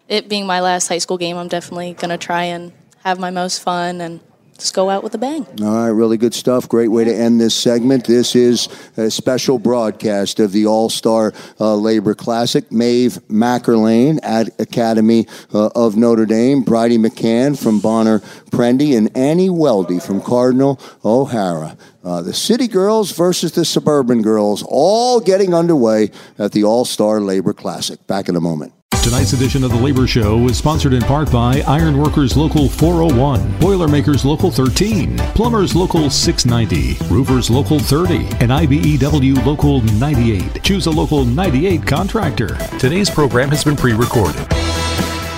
[0.09, 2.73] it being my last high school game, I'm definitely gonna try and
[3.05, 4.21] have my most fun and
[4.59, 5.47] just go out with a bang.
[5.63, 6.69] All right, really good stuff.
[6.69, 8.07] Great way to end this segment.
[8.07, 12.71] This is a special broadcast of the All Star uh, Labor Classic.
[12.71, 19.49] Maeve Mackerlane at Academy uh, of Notre Dame, Bridie McCann from Bonner Prendy, and Annie
[19.49, 21.77] Weldy from Cardinal O'Hara.
[22.05, 27.21] Uh, the City Girls versus the Suburban Girls, all getting underway at the All Star
[27.21, 28.07] Labor Classic.
[28.07, 28.73] Back in a moment.
[29.03, 34.25] Tonight's edition of the Labor Show is sponsored in part by Ironworkers Local 401, Boilermakers
[34.25, 40.63] Local 13, Plumbers Local 690, Roofers Local 30, and IBEW Local 98.
[40.63, 42.57] Choose a Local 98 contractor.
[42.79, 44.47] Today's program has been pre recorded.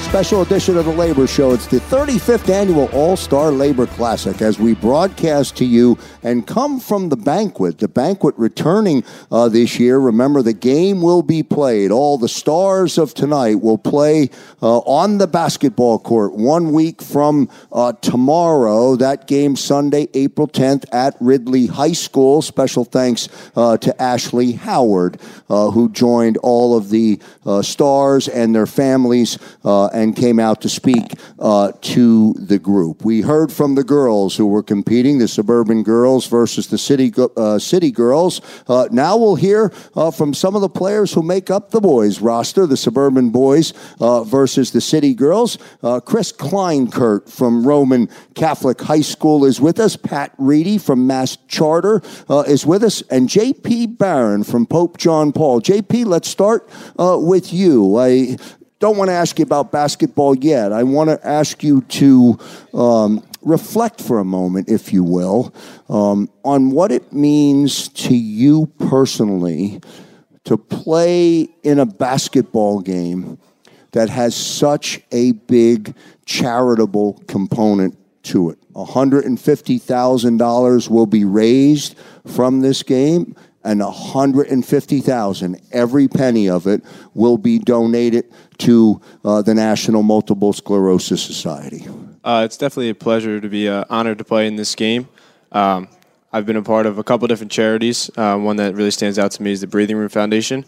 [0.07, 1.53] Special edition of the Labor Show.
[1.53, 6.79] It's the 35th annual All Star Labor Classic as we broadcast to you and come
[6.81, 7.79] from the banquet.
[7.79, 9.99] The banquet returning uh, this year.
[9.99, 11.91] Remember, the game will be played.
[11.91, 14.31] All the stars of tonight will play
[14.63, 18.97] uh, on the basketball court one week from uh, tomorrow.
[18.97, 22.41] That game Sunday, April 10th at Ridley High School.
[22.43, 28.55] Special thanks uh, to Ashley Howard, uh, who joined all of the uh, stars and
[28.55, 29.37] their families
[29.97, 33.03] and came out to speak uh, to the group.
[33.03, 37.59] We heard from the girls who were competing, the suburban girls versus the city uh,
[37.59, 38.43] city girls.
[38.69, 42.21] Uh, now we'll hear uh, from some of the players who make up the boys
[42.21, 45.59] roster, the suburban boys uh, versus the city girls.
[46.05, 49.97] Chris Kleinkert from Roman Catholic High School is with us.
[49.97, 52.03] Pat Reedy from MaST Charter
[52.47, 53.87] is with us, and J.P.
[53.87, 55.61] Barron from Pope John Paul.
[55.61, 57.97] J.P., let's start with you.
[57.97, 58.37] I
[58.79, 60.73] don't want to ask you about basketball yet.
[60.73, 62.39] I want to ask you to
[62.75, 65.55] um, reflect for a moment, if you will,
[65.89, 69.81] um, on what it means to you personally
[70.45, 73.39] to play in a basketball game
[73.93, 75.95] that has such a big
[76.27, 78.59] charitable component to it.
[78.75, 83.35] $150,000 will be raised from this game
[83.67, 86.85] and 150,000 every penny of it
[87.15, 88.25] will be donated
[88.59, 91.87] to uh, the National Multiple Sclerosis Society.
[92.25, 95.09] Uh, it's definitely a pleasure to be uh, honored to play in this game.
[95.53, 95.89] Um,
[96.33, 98.11] I've been a part of a couple different charities.
[98.17, 100.65] Uh, one that really stands out to me is the Breathing Room Foundation.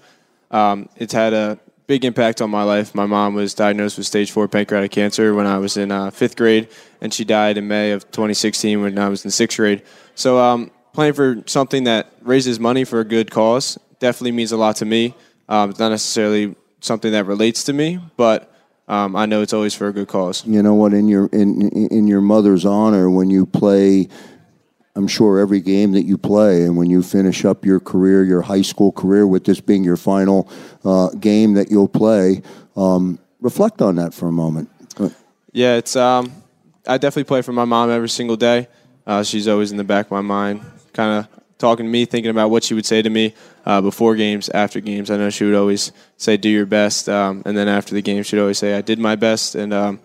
[0.50, 2.94] Um, it's had a big impact on my life.
[2.94, 6.36] My mom was diagnosed with stage four pancreatic cancer when I was in uh, fifth
[6.36, 6.68] grade,
[7.00, 9.82] and she died in May of 2016 when I was in sixth grade.
[10.14, 14.56] So um, playing for something that raises money for a good cause definitely means a
[14.56, 15.14] lot to me.
[15.48, 18.52] Um, it's not necessarily something that relates to me, but
[18.88, 20.46] um, I know it's always for a good cause.
[20.46, 20.94] You know what?
[20.94, 24.08] In your in in your mother's honor, when you play,
[24.96, 28.40] I'm sure every game that you play, and when you finish up your career, your
[28.40, 30.50] high school career, with this being your final
[30.84, 32.42] uh, game that you'll play,
[32.76, 34.70] um, reflect on that for a moment.
[35.52, 35.96] Yeah, it's.
[35.96, 36.32] Um,
[36.86, 38.68] I definitely play for my mom every single day.
[39.06, 40.62] Uh, she's always in the back of my mind
[40.94, 43.34] kind of talking to me, thinking about what she would say to me
[43.68, 45.10] uh, before games, after games.
[45.10, 48.22] I know she would always say, "Do your best," um, and then after the game,
[48.22, 50.00] she'd always say, "I did my best." And um,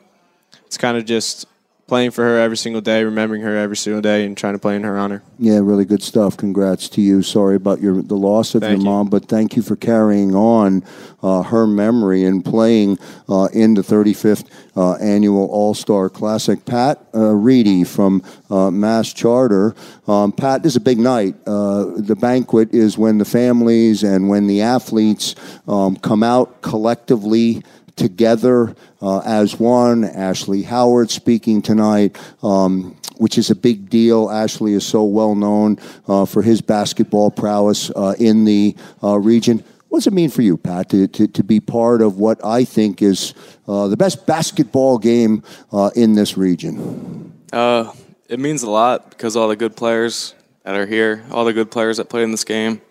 [0.65, 1.47] it's kind of just
[1.93, 4.75] playing for her every single day, remembering her every single day, and trying to play
[4.75, 5.21] in her honor.
[5.37, 6.35] Yeah, really good stuff.
[6.35, 7.21] Congrats to you.
[7.21, 10.83] Sorry about your the loss of thank your mom, but thank you for carrying on
[11.21, 12.97] uh, her memory and playing
[13.29, 16.65] uh, in the 35th uh, annual All Star Classic.
[16.65, 19.75] Pat uh, Reedy from uh, MaST Charter.
[20.07, 21.35] Um, Pat, this is a big night.
[21.45, 25.35] Uh, the banquet is when the families and when the athletes
[25.67, 27.61] um, come out collectively
[27.95, 30.03] together uh, as one.
[30.03, 32.17] Ashley Howard speaking tonight.
[32.41, 34.29] Um, which is a big deal.
[34.29, 35.77] Ashley is so well known
[36.07, 39.63] uh, for his basketball prowess uh, in the uh, region.
[39.89, 42.65] What does it mean for you, Pat, to, to, to be part of what I
[42.65, 43.35] think is
[43.67, 47.31] uh, the best basketball game uh, in this region?
[47.53, 51.69] it means a lot because all the good players that are here, all the good
[51.69, 52.81] players that play in this game,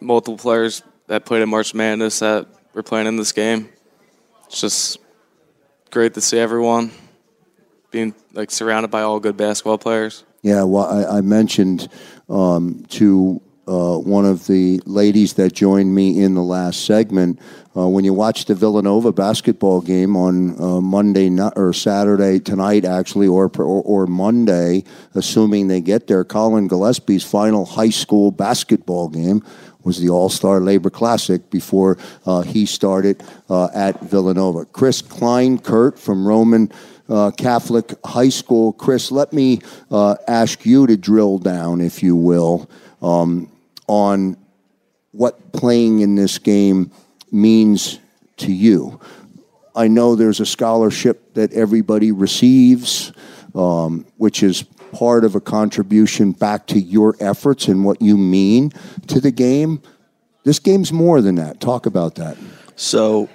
[0.00, 3.68] multiple players that played in March Madness that were playing in this game
[4.46, 4.98] it's just
[5.90, 6.90] great to see everyone
[7.90, 10.24] being like surrounded by all good basketball players.
[10.42, 11.88] Yeah, well, I, I mentioned
[12.28, 17.40] um, to uh, one of the ladies that joined me in the last segment.
[17.76, 22.84] Uh, when you watch the Villanova basketball game on uh, Monday night or Saturday tonight,
[22.84, 29.08] actually, or, or, or Monday, assuming they get there, Collin Gillespie's final high school basketball
[29.08, 29.42] game
[29.86, 31.96] was the All Star Labor Classic before
[32.26, 34.64] uh, he started uh, at Villanova.
[34.64, 36.72] Chris Kleinkert from Roman
[37.08, 38.72] uh, Catholic High School.
[38.72, 39.60] Chris, let me
[39.92, 42.68] uh, ask you to drill down, if you will,
[43.00, 43.48] um,
[43.86, 44.36] on
[45.12, 46.90] what playing in this game
[47.30, 48.00] means
[48.38, 49.00] to you.
[49.76, 53.12] I know there's a scholarship that everybody receives,
[53.54, 54.64] um, which is
[54.96, 58.72] part of a contribution back to your efforts and what you mean
[59.06, 59.82] to the game.
[60.42, 61.60] This game's more than that.
[61.60, 62.38] Talk about that.
[62.76, 63.28] So,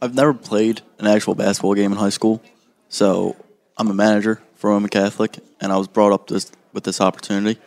[0.00, 2.42] I've never played an actual basketball game in high school.
[2.88, 3.36] So,
[3.76, 7.60] I'm a manager for Roman Catholic, and I was brought up this, with this opportunity.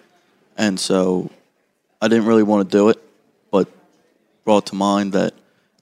[0.57, 1.29] And so,
[2.01, 2.97] I didn't really want to do it,
[3.51, 3.67] but
[4.45, 5.35] brought to mind that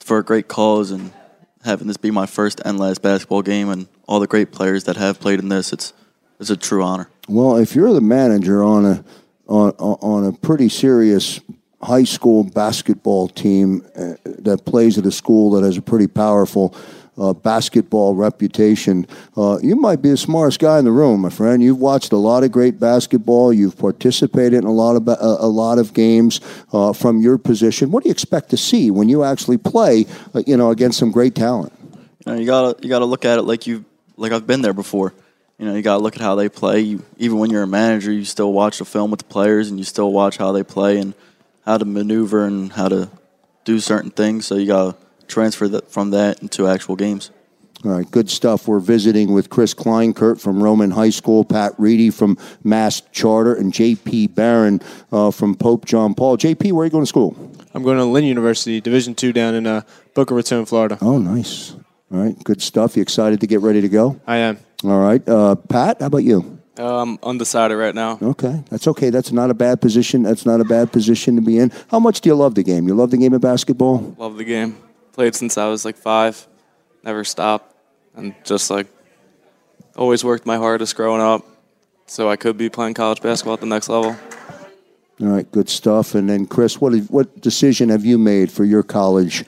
[0.04, 1.13] for a great cause and
[1.63, 4.98] having this be my first and last basketball game and all the great players that
[4.98, 5.93] have played in this, it's
[6.39, 7.10] it's a true honor.
[7.28, 9.04] Well, if you're the manager on a
[9.47, 11.39] on on a pretty serious
[11.82, 16.76] high school basketball team uh, that plays at a school that has a pretty powerful
[17.17, 21.63] uh, basketball reputation, uh, you might be the smartest guy in the room, my friend.
[21.63, 23.52] You've watched a lot of great basketball.
[23.52, 26.39] You've participated in a lot of ba- a lot of games
[26.71, 27.91] uh, from your position.
[27.91, 31.12] What do you expect to see when you actually play, uh, you know, against some
[31.12, 31.73] great talent?
[32.26, 33.85] You, know, you gotta you gotta look at it like you
[34.17, 35.13] like I've been there before.
[35.58, 36.82] You know, you got to look at how they play.
[36.82, 39.80] You, even when you're a manager, you still watch the film with the players, and
[39.80, 41.16] you still watch how they play and
[41.66, 43.10] how to maneuver and how to
[43.66, 44.46] do certain things.
[44.46, 47.32] So you got to transfer that from that into actual games.
[47.86, 48.68] All right, good stuff.
[48.68, 53.72] We're visiting with Chris Kleinkert from Roman High School, Pat Reedy from MaST Charter, and
[53.72, 54.28] J.P.
[54.28, 54.82] Barron
[55.12, 56.38] uh, from Pope John Paul.
[56.38, 57.36] J.P., where are you going to school?
[57.76, 59.82] I'm going to Lynn University, Division two, down in uh,
[60.16, 60.98] Boca Raton, Florida.
[61.02, 61.76] Oh, nice.
[62.12, 62.96] All right, good stuff.
[62.96, 64.20] You excited to get ready to go?
[64.26, 64.60] I am.
[64.84, 66.60] All right, uh, Pat, how about you?
[66.80, 68.20] Uh, I'm undecided right now.
[68.22, 69.10] Okay, that's okay.
[69.10, 70.24] That's not a bad position.
[70.24, 71.72] That's not a bad position to be in.
[71.90, 72.88] How much do you love the game?
[72.88, 74.16] You love the game of basketball?
[74.18, 74.78] Love the game.
[75.14, 76.48] Played since I was like five.
[77.04, 77.76] Never stopped.
[78.16, 78.88] And just like
[79.96, 81.46] always worked my hardest growing up
[82.06, 84.16] so I could be playing college basketball at the next level.
[85.20, 86.14] All right, good stuff.
[86.14, 89.44] And then, Chris, what have, what decision have you made for your college?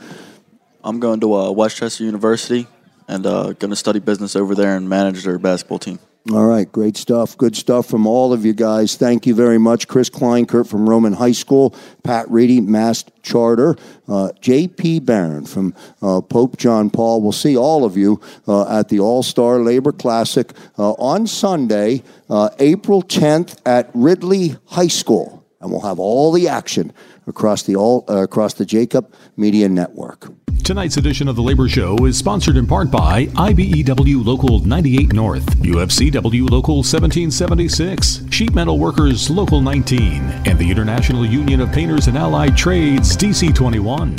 [0.83, 2.67] I'm going to uh, West Chester University
[3.07, 5.99] and uh, going to study business over there and manage their basketball team.
[6.31, 7.35] All right, great stuff.
[7.37, 8.95] Good stuff from all of you guys.
[8.95, 9.87] Thank you very much.
[9.87, 11.73] Chris Kleinkert from Roman High School,
[12.03, 13.75] Pat Reedy, MaST Charter,
[14.07, 14.99] uh, J.P.
[14.99, 15.73] Barron from
[16.03, 17.21] uh, Pope John Paul.
[17.21, 22.03] We'll see all of you uh, at the All Star Labor Classic uh, on Sunday,
[22.29, 26.93] uh, April 10th at Ridley High School, and we'll have all the action
[27.29, 30.27] across the all uh, across the Jacob Media Network.
[30.63, 35.45] Tonight's edition of The Labor Show is sponsored in part by IBEW Local 98 North,
[35.61, 42.17] UFCW Local 1776, Sheet Metal Workers Local 19, and the International Union of Painters and
[42.17, 44.15] Allied Trades DC 21.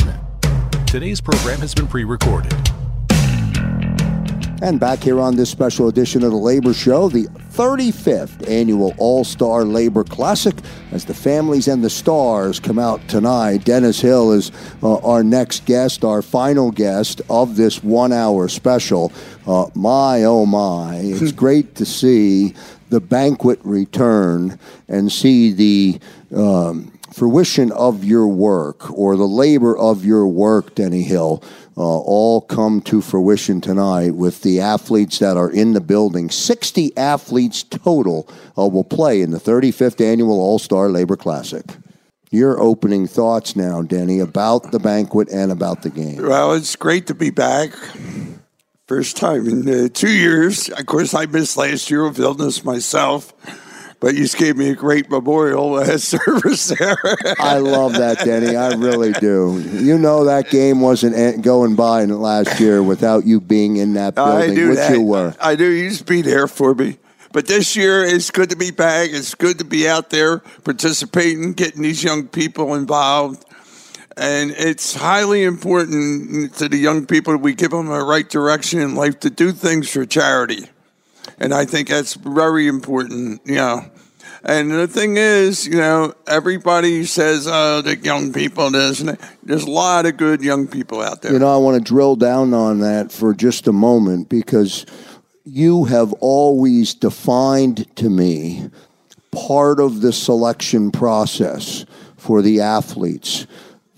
[0.86, 2.52] Today's program has been pre recorded.
[4.62, 7.28] And back here on this special edition of the Labor Show, the
[7.60, 10.54] 35th annual All Star Labor Classic,
[10.92, 13.66] as the families and the stars come out tonight.
[13.66, 14.50] Dennis Hill is
[14.82, 19.12] uh, our next guest, our final guest of this one hour special.
[19.46, 22.54] Uh, my, oh my, it's great to see
[22.88, 24.58] the banquet return
[24.88, 26.00] and see the.
[26.34, 31.42] Um, fruition of your work or the labor of your work, Denny Hill,
[31.84, 36.30] all come to fruition tonight with the athletes that are in the building.
[36.30, 38.28] 60 athletes total
[38.58, 41.64] uh, will play in the 35th annual All Star Labor Classic.
[42.30, 46.22] Your opening thoughts now, Denny, about the banquet and about the game.
[46.22, 47.70] Well, it's great to be back.
[48.86, 50.68] First time in uh, two years.
[50.68, 53.32] Of course, I missed last year with illness myself,
[54.00, 56.96] but you just gave me a great memorial uh, service there.
[57.38, 58.56] I love that, Denny.
[58.56, 59.62] I really do.
[59.72, 64.18] You know that game wasn't going by in last year without you being in that
[64.18, 64.92] I building, knew which that.
[64.92, 65.34] you were.
[65.40, 66.98] I knew you'd just be there for me.
[67.32, 69.10] But this year, it's good to be back.
[69.12, 73.44] It's good to be out there participating, getting these young people involved.
[74.16, 78.80] And it's highly important to the young people that we give them a right direction
[78.80, 80.66] in life to do things for charity.
[81.40, 83.90] And I think that's very important, you know.
[84.42, 89.18] And the thing is, you know, everybody says, oh, the young people, and.
[89.42, 91.32] There's a lot of good young people out there.
[91.32, 94.86] You know, I want to drill down on that for just a moment because
[95.44, 98.70] you have always defined to me
[99.30, 101.84] part of the selection process
[102.16, 103.46] for the athletes.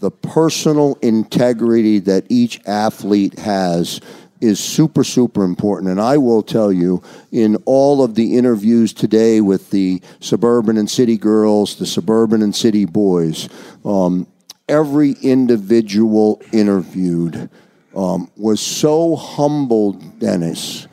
[0.00, 4.00] The personal integrity that each athlete has
[4.42, 5.90] is super, super important.
[5.90, 10.90] And I will tell you, in all of the interviews today with the suburban and
[10.90, 13.48] city girls, the suburban and city boys,
[13.84, 14.26] um,
[14.68, 17.48] every individual interviewed
[17.94, 20.88] um, was so humbled, Dennis,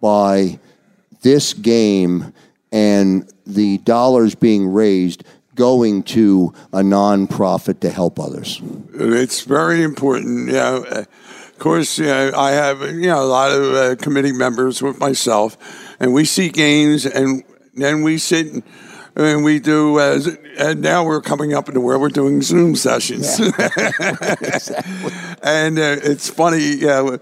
[0.00, 0.58] by
[1.22, 2.34] this game
[2.72, 5.24] and the dollars being raised
[5.54, 8.60] going to a nonprofit to help others.
[8.94, 10.50] It's very important.
[10.50, 11.06] Of
[11.62, 15.56] course, you know, I have you know a lot of uh, committee members with myself,
[16.00, 17.44] and we see games, and
[17.74, 18.64] then we sit and,
[19.14, 19.98] and we do.
[19.98, 20.20] Uh,
[20.58, 23.54] and now we're coming up into where we're doing Zoom sessions, and
[25.78, 27.16] uh, it's funny, yeah.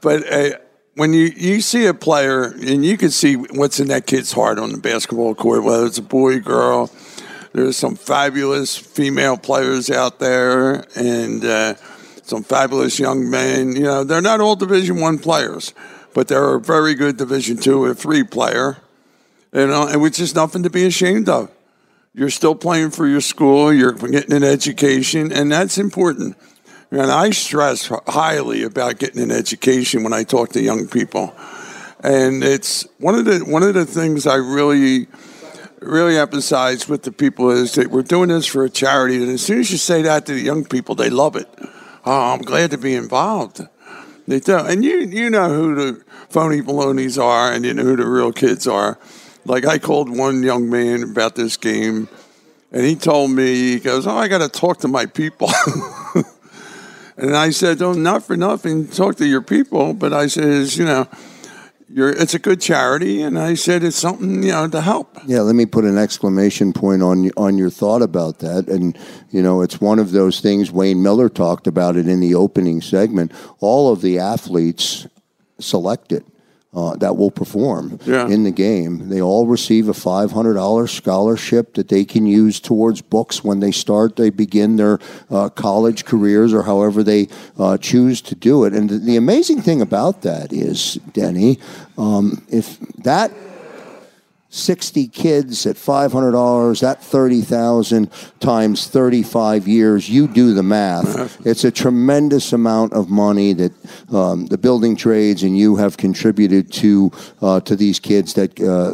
[0.00, 0.50] But uh,
[0.94, 4.60] when you you see a player, and you can see what's in that kid's heart
[4.60, 6.88] on the basketball court, whether it's a boy, girl.
[7.52, 11.74] There's some fabulous female players out there, and uh,
[12.22, 13.76] some fabulous young men.
[13.76, 15.74] You know, they're not all Division One players,
[16.14, 18.78] but they're a very good Division Two or three player.
[19.52, 21.50] You know, and which is nothing to be ashamed of.
[22.14, 23.72] You're still playing for your school.
[23.72, 26.36] You're getting an education, and that's important.
[26.90, 31.34] And I stress highly about getting an education when I talk to young people.
[32.04, 35.06] And it's one of the one of the things I really
[35.80, 39.16] really emphasize with the people is that we're doing this for a charity.
[39.16, 41.48] And as soon as you say that to the young people, they love it.
[42.04, 43.66] Oh, I'm glad to be involved.
[44.26, 44.58] They do.
[44.58, 48.32] And you you know who the phony balonies are and you know who the real
[48.32, 48.98] kids are.
[49.44, 52.08] Like I called one young man about this game
[52.70, 55.50] and he told me, he goes, Oh, I gotta talk to my people.
[57.16, 58.88] And I said, "Oh, not for nothing.
[58.88, 61.08] Talk to your people." But I says, "You know,
[61.92, 65.40] you're, it's a good charity," and I said, "It's something you know to help." Yeah,
[65.40, 68.68] let me put an exclamation point on on your thought about that.
[68.68, 68.98] And
[69.30, 70.72] you know, it's one of those things.
[70.72, 73.32] Wayne Miller talked about it in the opening segment.
[73.60, 75.06] All of the athletes
[75.58, 76.24] selected
[76.74, 78.28] uh, that will perform Yeah.
[78.28, 82.60] in the game, they all receive a five hundred dollars scholarship that they can use
[82.60, 84.16] towards books when they start.
[84.16, 84.98] They begin their
[85.30, 88.72] uh, college careers or however they uh, choose to do it.
[88.72, 91.58] And the, the amazing thing about that is, Denny,
[91.98, 93.30] um, if that
[94.52, 101.70] 60 kids at $500 that 30,000 times 35 years you do the math it's a
[101.70, 103.72] tremendous amount of money that
[104.12, 108.92] um, the building trades and you have contributed to uh, to these kids that uh,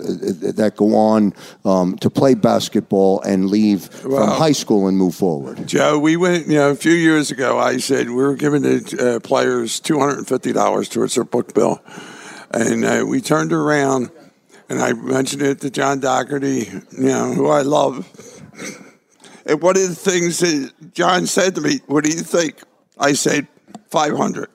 [0.52, 1.34] that go on
[1.64, 6.46] um, to play basketball and leave from high school and move forward Joe, we went,
[6.46, 10.90] you know, a few years ago, I said we were giving the uh, players $250
[10.90, 11.82] towards their book bill.
[12.50, 14.10] And uh, we turned around
[14.68, 18.06] and I mentioned it to John Dougherty, you know, who I love.
[19.46, 22.62] And one of the things that John said to me, what do you think?
[22.98, 23.48] I said,
[23.90, 24.50] 500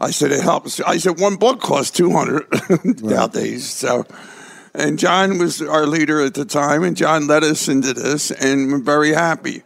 [0.00, 0.80] I said, it helps.
[0.80, 2.46] I said, one book costs 200
[3.02, 3.68] nowadays.
[3.68, 4.06] So,
[4.74, 8.72] and John was our leader at the time, and John led us into this, and
[8.72, 9.62] we're very happy,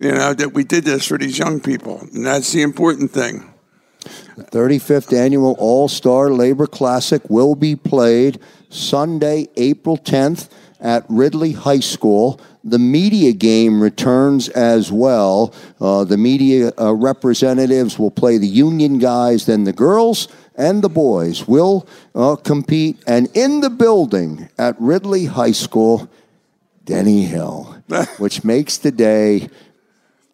[0.00, 2.00] you know, that we did this for these young people.
[2.00, 3.52] And that's the important thing.
[4.36, 8.40] The 35th annual All Star Labor Classic will be played
[8.72, 10.48] Sunday, April 10th
[10.80, 12.40] at Ridley High School.
[12.64, 15.54] The media game returns as well.
[15.80, 20.88] Uh, the media uh, representatives will play the Union guys, then the girls and the
[20.88, 23.02] boys will uh, compete.
[23.06, 26.10] And in the building at Ridley High School,
[26.84, 27.82] Denny Hill,
[28.18, 29.48] which makes the day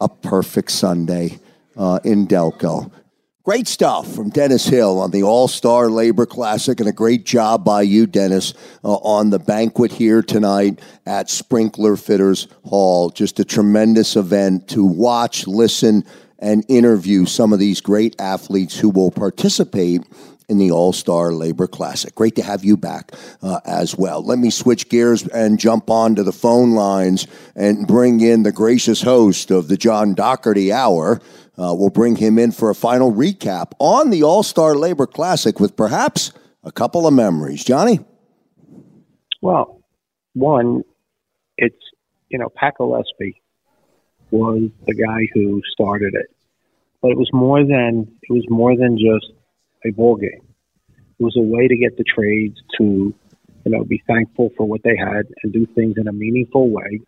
[0.00, 1.38] a perfect Sunday
[1.76, 2.90] uh, in Delco.
[3.48, 7.64] Great stuff from Dennis Hill on the All Star Labor Classic, and a great job
[7.64, 8.52] by you, Dennis,
[8.84, 13.08] uh, on the banquet here tonight at Sprinkler Fitters Hall.
[13.08, 16.04] Just a tremendous event to watch, listen,
[16.38, 20.02] and interview some of these great athletes who will participate
[20.50, 22.14] in the All Star Labor Classic.
[22.14, 24.22] Great to have you back uh, as well.
[24.22, 27.26] Let me switch gears and jump on to the phone lines
[27.56, 31.22] and bring in the gracious host of the John Dougherty Hour.
[31.58, 35.58] Uh, we'll bring him in for a final recap on the All Star Labor Classic
[35.58, 36.32] with perhaps
[36.62, 37.64] a couple of memories.
[37.64, 37.98] Johnny?
[39.42, 39.82] Well,
[40.34, 40.84] one,
[41.56, 41.76] it's
[42.28, 43.42] you know Pat Gillespie
[44.30, 46.26] was the guy who started it,
[47.02, 49.32] but it was more than it was more than just
[49.84, 50.46] a ball game.
[51.18, 53.12] It was a way to get the trades to
[53.64, 57.00] you know be thankful for what they had and do things in a meaningful way.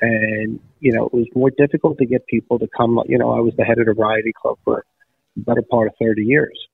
[0.00, 3.00] And you know it was more difficult to get people to come.
[3.06, 4.84] You know I was the head of the Variety Club for
[5.36, 6.68] the better part of thirty years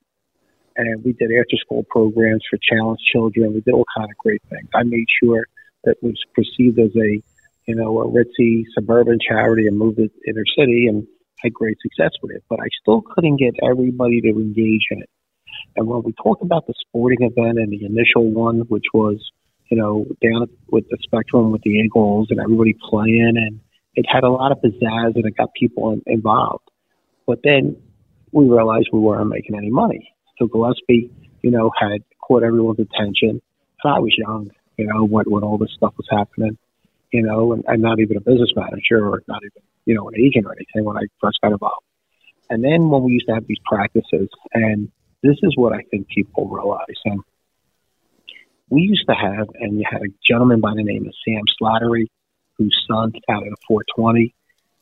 [0.76, 3.54] and we did after school programs for challenged children.
[3.54, 4.68] We did all kind of great things.
[4.74, 5.46] I made sure
[5.84, 7.22] that was perceived as a,
[7.66, 11.06] you know, a ritzy suburban charity and moved it inner city and
[11.38, 12.42] had great success with it.
[12.48, 15.10] But I still couldn't get everybody to engage in it.
[15.76, 19.30] And when we talk about the sporting event and the initial one, which was,
[19.68, 23.60] you know, down with the spectrum with the Eagles and everybody playing, and
[23.94, 26.68] it had a lot of pizzazz and it got people involved.
[27.26, 27.76] But then
[28.32, 30.12] we realized we weren't making any money.
[30.38, 31.10] So Gillespie,
[31.42, 33.40] you know, had caught everyone's attention.
[33.82, 36.58] And I was young, you know, when, when all this stuff was happening,
[37.12, 40.14] you know, and, and not even a business manager or not even, you know, an
[40.18, 41.86] agent or anything when I first got involved.
[42.50, 44.90] And then when we used to have these practices, and
[45.22, 47.00] this is what I think people realize.
[47.04, 47.20] And
[48.70, 52.06] we used to have, and you had a gentleman by the name of Sam Slattery,
[52.56, 54.34] whose son founded a 420,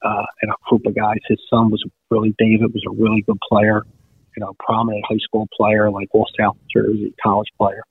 [0.05, 1.18] uh, and a group of guys.
[1.28, 3.83] His son was really, David was a really good player,
[4.37, 7.83] you know, prominent high school player, like all South Jersey college player.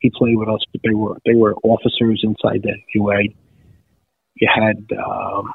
[0.00, 3.22] He played with us, but they were they were officers inside the UA.
[4.34, 5.52] You had um,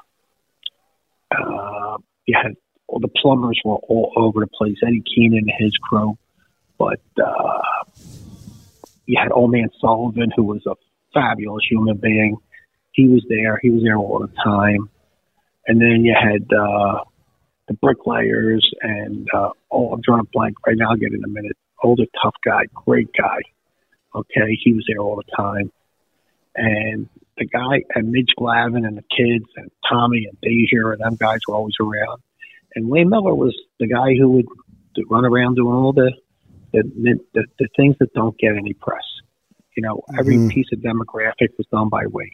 [1.32, 2.56] uh, you had
[2.88, 4.78] all the plumbers were all over the place.
[4.86, 6.18] Eddie Keenan and his crew,
[6.78, 7.62] but uh,
[9.12, 10.76] you had Old Man Sullivan, who was a
[11.14, 12.38] fabulous human being.
[12.94, 13.60] He was there.
[13.62, 14.90] He was there all the time.
[15.68, 17.04] And then you had uh,
[17.68, 20.92] the bricklayers and uh, oh, I'm drawing a blank right now.
[20.92, 21.58] I'll get in a minute.
[21.84, 23.40] Older, tough guy, great guy.
[24.16, 25.72] Okay, he was there all the time.
[26.56, 31.18] And the guy and Midge Glavin and the kids and Tommy and Deja and them
[31.18, 32.22] guys were always around.
[32.76, 34.46] And Wayne Miller was the guy who would
[35.10, 36.14] run around doing all the
[36.74, 39.04] the, the the things that don't get any press.
[39.76, 40.50] You know, every Mhm.
[40.50, 42.30] piece of demographic was done by Wayne.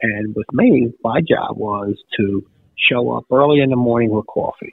[0.00, 2.44] And with me, my job was to
[2.76, 4.72] show up early in the morning with coffee.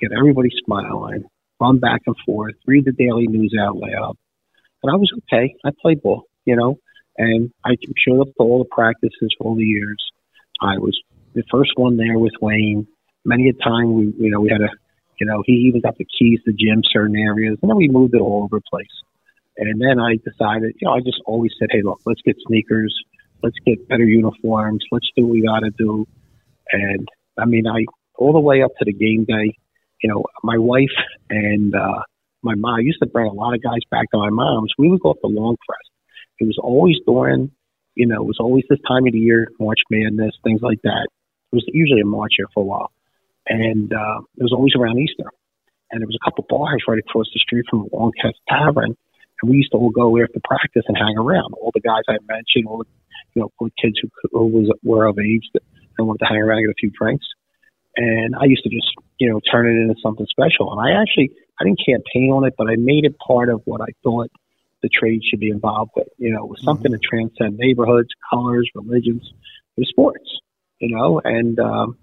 [0.00, 1.24] get everybody smiling,
[1.60, 4.16] run back and forth, read the daily news out loud.
[4.82, 5.54] And I was okay.
[5.64, 6.78] I played ball, you know,
[7.16, 10.02] and I showed up to all the practices for all the years.
[10.60, 11.00] I was
[11.34, 12.86] the first one there with Wayne.
[13.24, 14.68] Many a time we, you know, we had a,
[15.18, 18.14] you know, he even got the keys to gym certain areas, and then we moved
[18.14, 18.86] it all over the place.
[19.56, 22.94] And then I decided, you know, I just always said, hey, look, let's get sneakers,
[23.42, 26.06] let's get better uniforms, let's do what we got to do.
[26.72, 27.08] And
[27.38, 27.84] I mean, I
[28.16, 29.56] all the way up to the game day,
[30.02, 30.96] you know, my wife
[31.30, 32.02] and uh,
[32.42, 34.72] my mom I used to bring a lot of guys back to my mom's.
[34.78, 35.90] We would go up the Long Crest.
[36.40, 37.50] It was always during,
[37.94, 41.06] you know, it was always this time of the year, March Madness, things like that.
[41.52, 42.92] It was usually in March here for a while,
[43.46, 45.30] and uh, it was always around Easter.
[45.90, 48.12] And there was a couple bars right across the street from the Long
[48.48, 48.96] Tavern,
[49.42, 51.54] and we used to all go after practice and hang around.
[51.60, 52.86] All the guys I mentioned, all the
[53.34, 55.62] you know, all the kids who, who was were of age that
[55.98, 57.26] and wanted to hang around and get a few drinks.
[57.96, 58.88] And I used to just,
[59.18, 60.72] you know, turn it into something special.
[60.72, 61.30] And I actually,
[61.60, 64.30] I didn't campaign on it, but I made it part of what I thought
[64.82, 66.08] the trade should be involved with.
[66.18, 67.00] You know, it was something mm-hmm.
[67.00, 69.32] to transcend neighborhoods, colors, religions,
[69.76, 70.28] it sports.
[70.80, 71.96] You know, and um,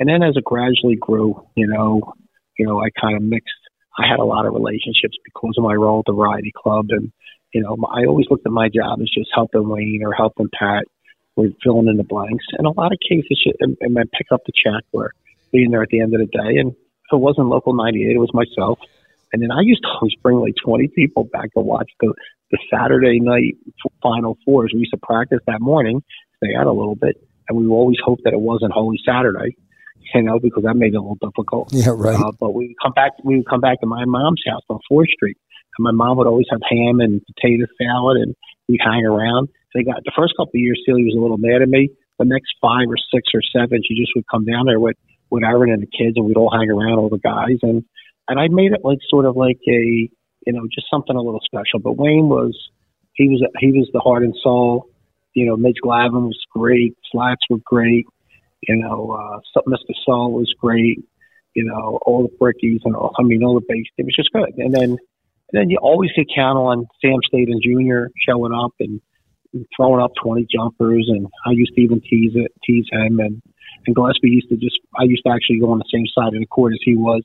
[0.00, 2.14] and then as it gradually grew, you know,
[2.58, 3.54] you know, I kind of mixed.
[3.98, 7.12] I had a lot of relationships because of my role at the variety club, and
[7.52, 10.84] you know, I always looked at my job as just helping Wayne or helping Pat
[11.36, 12.44] or filling in the blanks.
[12.58, 15.12] In a lot of cases, and, and pick up the check or
[15.52, 16.58] being there at the end of the day.
[16.58, 18.78] And if it wasn't local 98, it was myself.
[19.32, 22.14] And then I used to always bring like 20 people back to watch the,
[22.50, 23.56] the Saturday night
[24.02, 24.70] Final Fours.
[24.72, 26.02] We used to practice that morning,
[26.42, 27.16] stay out a little bit,
[27.48, 29.56] and we always hoped that it wasn't Holy Saturday,
[30.14, 31.72] you know, because that made it a little difficult.
[31.72, 32.18] Yeah, right.
[32.18, 33.12] Uh, but we come back.
[33.24, 35.36] We would come back to my mom's house on Fourth Street,
[35.78, 38.34] and my mom would always have ham and potato salad, and
[38.68, 39.48] we'd hang around.
[39.74, 41.90] They got the first couple of years, Celia was a little mad at me.
[42.18, 44.96] The next five or six or seven, she just would come down there with
[45.30, 47.84] with Aaron and the kids, and we'd all hang around, all the guys, and
[48.28, 50.10] and I made it like sort of like a
[50.46, 51.78] you know just something a little special.
[51.78, 52.56] But Wayne was
[53.14, 54.86] he was he was the heart and soul.
[55.34, 56.96] You know, Mitch Glavin was great.
[57.12, 58.06] Slats were great.
[58.62, 59.94] You know, uh, Mr.
[60.04, 61.04] Saul was great.
[61.54, 63.86] You know, all the brickies and all, I mean, all the base.
[63.98, 64.52] It was just good.
[64.58, 64.98] And then, and
[65.52, 68.12] then you always could count on Sam Staten Jr.
[68.26, 69.00] showing up and
[69.76, 73.42] throwing up 20 jumpers, and I used to even tease it, tease him, and
[73.86, 76.40] and Gillespie used to just I used to actually go on the same side of
[76.40, 77.22] the court as he was,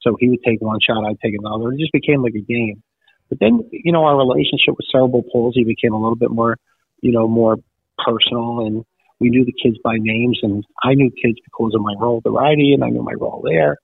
[0.00, 1.72] so he would take one shot, I'd take another.
[1.72, 2.82] It just became like a game.
[3.28, 6.56] But then, you know, our relationship with cerebral palsy became a little bit more,
[7.02, 7.56] you know, more
[7.98, 8.84] personal, and
[9.20, 12.30] we knew the kids by names, and I knew kids because of my role at
[12.30, 13.76] and I knew my role there,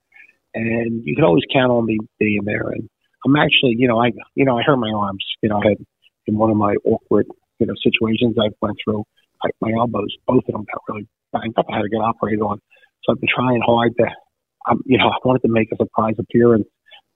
[0.53, 2.69] and you could always count on me being there.
[2.69, 2.89] And
[3.25, 5.25] I'm actually, you know, I, you know, I hurt my arms.
[5.41, 5.77] You know, I had
[6.27, 7.27] in one of my awkward
[7.59, 9.03] you know situations I've went through.
[9.43, 11.65] I, my elbows, both of them got really banged up.
[11.71, 12.59] I had to get operated on.
[13.03, 14.07] So I've been trying hard to,
[14.69, 16.65] um, you know, I wanted to make a surprise appearance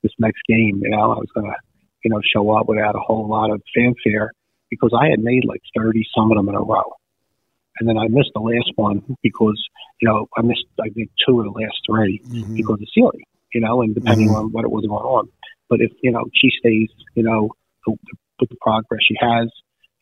[0.03, 0.81] this next game.
[0.83, 1.55] You know, I was gonna,
[2.03, 4.31] you know, show up without a whole lot of fanfare
[4.69, 6.93] because I had made like thirty some of them in a row,
[7.79, 9.61] and then I missed the last one because
[10.01, 12.55] you know I missed I did two of the last 3 mm-hmm.
[12.55, 13.25] because of Celia.
[13.53, 14.35] You know, and depending mm-hmm.
[14.35, 15.27] on what it was going on.
[15.69, 17.49] But if you know she stays, you know,
[17.87, 19.49] with the progress she has,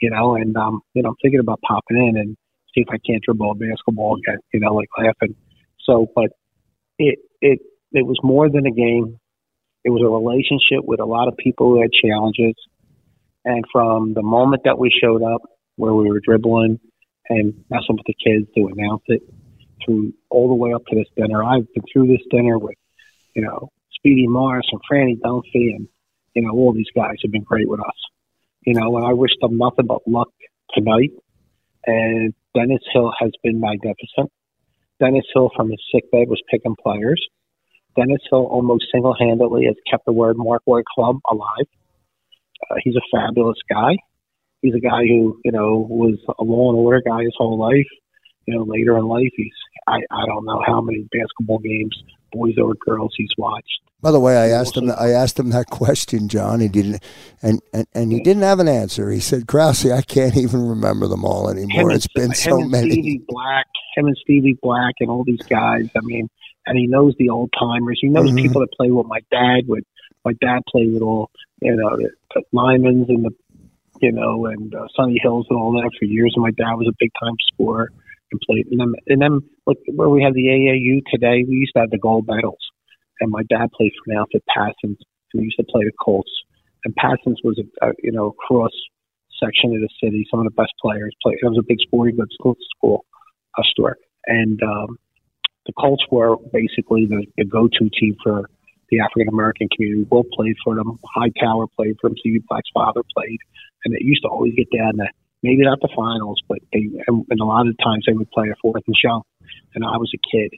[0.02, 2.36] you know, and um, you know, I'm thinking about popping in and
[2.74, 5.36] see if I can't dribble a basketball again, you know, like laughing.
[5.84, 6.32] So, but
[7.00, 7.60] it it
[7.94, 9.20] it was more than a game.
[9.84, 12.56] It was a relationship with a lot of people who had challenges.
[13.46, 15.42] And from the moment that we showed up,
[15.78, 16.80] where we were dribbling
[17.30, 19.22] and messing with the kids to announce it,
[19.86, 22.76] through all the way up to this dinner, I've been through this dinner with,
[23.36, 25.88] you know, Speedy Morris and Franny Dunphy and,
[26.34, 28.08] you know, all these guys have been great with us
[28.68, 30.28] you know, and I wish them nothing but luck
[30.76, 31.12] tonight.
[31.86, 34.30] And Dennis Hill has been magnificent.
[35.00, 37.26] Dennis Hill from his sick bed was picking players.
[37.96, 41.68] Dennis Hill almost single handedly has kept the word Markwood Club alive.
[42.70, 43.96] Uh, he's a fabulous guy.
[44.62, 47.88] He's a guy who, you know, was a law and order guy his whole life.
[48.46, 49.54] You know, later in life, he's,
[49.88, 52.02] I, I don't know how many basketball games,
[52.32, 53.82] boys or girls, he's watched.
[54.00, 54.92] By the way, I asked him.
[54.92, 56.60] I asked him that question, John.
[56.60, 57.04] He didn't,
[57.42, 59.10] and, and, and he didn't have an answer.
[59.10, 61.92] He said, "Krause, I can't even remember them all anymore.
[61.92, 65.90] It's been so many." Stevie Black, him and Stevie Black, and all these guys.
[65.96, 66.30] I mean,
[66.68, 67.98] and he knows the old timers.
[68.00, 68.38] He knows mm-hmm.
[68.38, 69.68] people that play with my dad.
[69.68, 69.84] With
[70.24, 71.32] my dad played with all
[71.62, 73.32] you know the, the Lyman's and the
[74.02, 76.34] you know and uh, Sonny Hills and all that for years.
[76.36, 77.92] And my dad was a big time scorer
[78.32, 78.68] and played.
[78.72, 81.44] And then and then look where we have the AAU today.
[81.48, 82.60] We used to have the gold medals
[83.20, 84.98] and my dad played for an outfit, Passons,
[85.32, 86.32] who used to play the Colts.
[86.86, 88.72] And Passons was a, a you know cross
[89.44, 90.26] section of the city.
[90.30, 91.38] Some of the best players played.
[91.42, 93.06] It was a big sporting goods school, school
[93.58, 94.98] uh, store, and um,
[95.66, 98.50] the Colts were basically the, the go-to team for
[98.90, 100.08] the African American community.
[100.10, 101.00] Will played for them.
[101.16, 102.18] Hightower played for them.
[102.20, 103.40] Stevie Black's father played,
[103.86, 105.08] and it used to always get down to
[105.44, 108.50] maybe not the finals, but they and, and a lot of times they would play
[108.50, 109.24] a fourth and shove.
[109.76, 110.52] And I was a kid,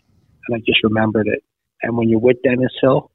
[0.47, 1.43] and I just remembered it.
[1.81, 3.11] And when you're with Dennis Hill,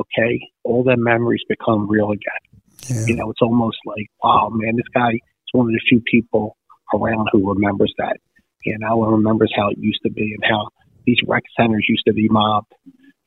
[0.00, 3.06] okay, all their memories become real again.
[3.06, 6.56] You know, it's almost like, wow, man, this guy is one of the few people
[6.92, 8.18] around who remembers that.
[8.64, 10.68] You know, and remembers how it used to be and how
[11.06, 12.72] these rec centers used to be mobbed.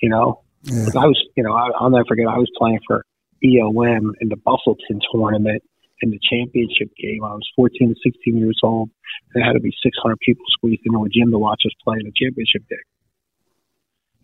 [0.02, 0.84] You know, Yeah.
[0.86, 2.28] 'Cause I was, you know, I, I'll never forget.
[2.28, 3.06] I was playing for
[3.44, 5.64] EOM in the Bustleton tournament
[6.02, 7.24] in the championship game.
[7.24, 8.90] I was 14 to 16 years old.
[9.34, 12.08] There had to be 600 people squeezed into a gym to watch us play in
[12.08, 12.80] a championship game.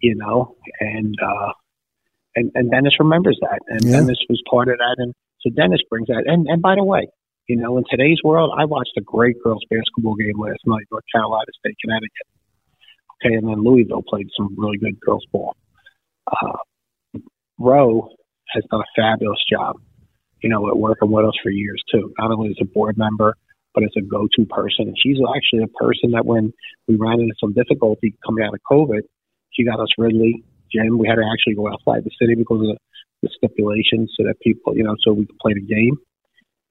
[0.01, 1.53] You know, and uh,
[2.35, 3.99] and and Dennis remembers that, and Yeah.
[4.01, 6.23] Dennis was part of that, and so Dennis brings that.
[6.27, 7.07] And and by the way,
[7.47, 11.05] you know, in today's world, I watched a great girls basketball game last night, North
[11.13, 12.27] Carolina State, Connecticut.
[13.23, 15.55] Okay, and then Louisville played some really good girls ball.
[16.27, 16.57] Uh,
[17.59, 18.09] Roe
[18.49, 19.77] has done a fabulous job,
[20.41, 22.13] you know, at working with us for years too.
[22.19, 23.35] Not only as a board member,
[23.73, 24.87] but as a go-to person.
[24.87, 26.53] And she's actually a person that when
[26.87, 29.01] we ran into some difficulty coming out of COVID,
[29.51, 30.97] she got us Ridley gym.
[30.97, 32.77] We had to actually go outside the city because of the,
[33.23, 35.97] the stipulations so that people, you know, so we could play the game.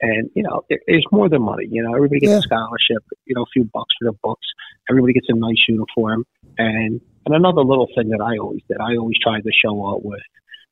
[0.03, 1.67] And you know, it, it's more than money.
[1.71, 3.05] You know, everybody gets a scholarship.
[3.25, 4.47] You know, a few bucks for the books.
[4.91, 6.25] Everybody gets a nice uniform.
[6.59, 10.03] And and another little thing that I always did, I always tried to show up
[10.03, 10.21] with,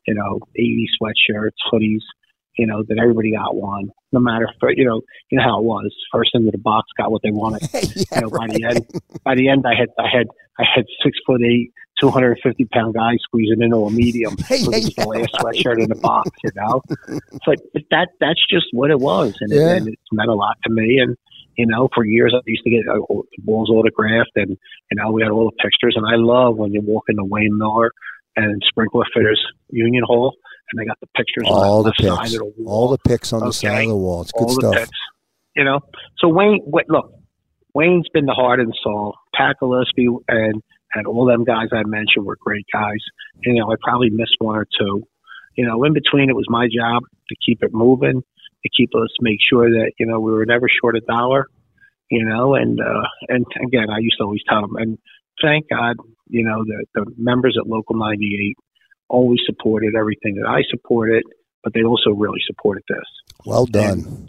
[0.07, 2.03] you know, 80 sweatshirts, hoodies.
[2.59, 5.01] You know, that everybody got one, no matter if, you know,
[5.31, 5.95] you know how it was.
[6.13, 7.63] First into the box got what they wanted.
[7.73, 8.87] you know, by the end,
[9.25, 10.27] by the end, I had, I had,
[10.61, 14.35] I had six foot eight, 250 pound guy squeezing into a medium.
[14.39, 16.83] it was the last sweatshirt in the box, you know?
[17.09, 19.35] It's like, but that, that's just what it was.
[19.41, 19.73] And, Yeah.
[19.75, 20.99] it, and it's meant a lot to me.
[20.99, 21.17] And,
[21.57, 25.11] you know, for years I used to get uh, the balls autographed and, you know,
[25.13, 25.95] we had all the pictures.
[25.97, 27.91] And I love when you walk into Wayne Miller
[28.37, 29.41] and Sprinkler Fitters
[29.71, 30.35] Union Hall
[30.73, 32.33] and they got the pictures All on the the pics.
[32.35, 32.73] of the wall.
[32.75, 34.23] All the pics on the side of the wall.
[34.23, 34.75] It's good all stuff.
[34.75, 34.99] The picks,
[35.57, 35.81] you know,
[36.19, 37.13] so Wayne, wait, look,
[37.75, 39.15] Wayne's been the heart and soul.
[39.35, 40.63] Pat Gillespie and
[40.95, 42.99] and all them guys I mentioned were great guys.
[43.45, 45.05] You know, I probably missed one or two.
[45.57, 49.09] You know, in between, it was my job to keep it moving, to keep us
[49.21, 51.47] make sure that you know we were never short a dollar.
[52.11, 54.99] You know, and uh, and again, I used to always tell them, and
[55.41, 55.97] thank God,
[56.29, 58.57] you know, the the members at Local 98
[59.09, 61.25] always supported everything that I supported,
[61.63, 62.99] but they also really supported this
[63.45, 64.29] Well done.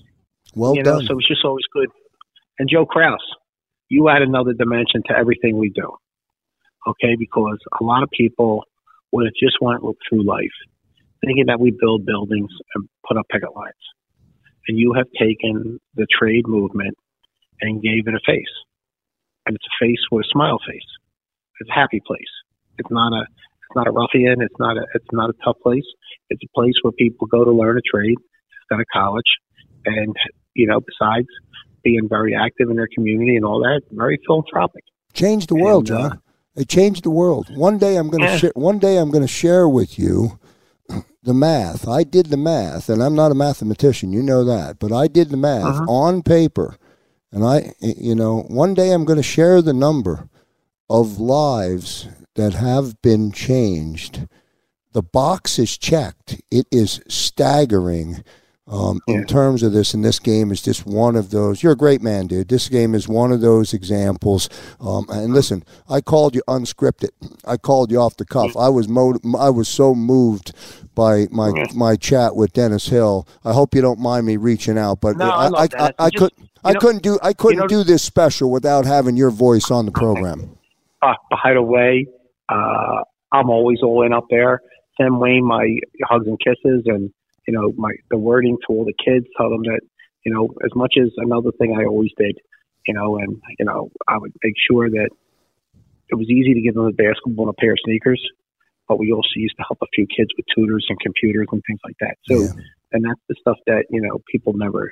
[0.56, 1.08] Well you know, done.
[1.08, 1.90] so it's just always good.
[2.60, 3.22] And Joe Kraus,
[3.90, 5.92] you add another dimension to everything we do.
[6.88, 8.64] Okay, because a lot of people
[9.12, 10.50] would have just went through life
[11.24, 13.74] thinking that we build buildings and put up picket lines.
[14.68, 16.96] And you have taken the trade movement
[17.62, 18.54] and gave it a face.
[19.46, 20.86] And it's a face with a smile face.
[21.60, 22.34] It's a happy place.
[22.78, 25.86] It's not a it's not a ruffian, it's not a it's not a tough place.
[26.30, 28.18] It's a place where people go to learn a trade,
[28.70, 29.32] go to college,
[29.86, 30.16] and
[30.56, 31.28] you know, besides
[31.84, 34.84] being very active in their community and all that, very philanthropic.
[35.14, 36.22] Change the world, And, uh, John.
[36.56, 37.48] It changed the world.
[37.56, 38.52] One day I'm going to share.
[38.56, 40.38] One day I'm going to share with you
[41.24, 41.88] the math.
[41.88, 44.12] I did the math, and I'm not a mathematician.
[44.12, 45.86] You know that, but I did the math Uh-huh.
[45.88, 46.76] on paper,
[47.32, 50.28] and I, you know, one day I'm going to share the number
[50.90, 54.28] of lives that have been changed.
[54.92, 56.42] The box is checked.
[56.52, 58.24] It is staggering.
[58.68, 61.62] Um, in terms of this, and this game is just one of those.
[61.64, 62.48] You're a great man, dude.
[62.48, 64.48] This game is one of those examples.
[64.80, 67.10] Um, and listen, I called you unscripted.
[67.44, 68.56] I called you off the cuff.
[68.56, 70.54] I was mo- I was so moved
[70.96, 73.28] by my my chat with Dennis Hill.
[73.44, 75.92] I hope you don't mind me reaching out, but No, I I I.
[75.98, 76.32] I, You could
[76.64, 79.86] I know, couldn't do I couldn't know- do this special without having your voice on
[79.86, 80.56] the program.
[81.02, 82.06] Uh, by the way,
[82.48, 83.02] uh,
[83.34, 84.62] I'm always all in up there.
[85.02, 87.12] Send Wayne my hugs and kisses, and
[87.48, 89.26] you know my the wording to all the kids.
[89.38, 89.82] Tell them that
[90.26, 92.38] you know as much as another thing I always did,
[92.88, 95.10] you know, and you know I would make sure that
[96.10, 98.22] it was easy to give them a basketball and a pair of sneakers,
[98.88, 101.80] but we also used to help a few kids with tutors and computers and things
[101.86, 102.18] like that.
[102.28, 102.36] So,
[102.92, 104.92] and that's the stuff that you know people never,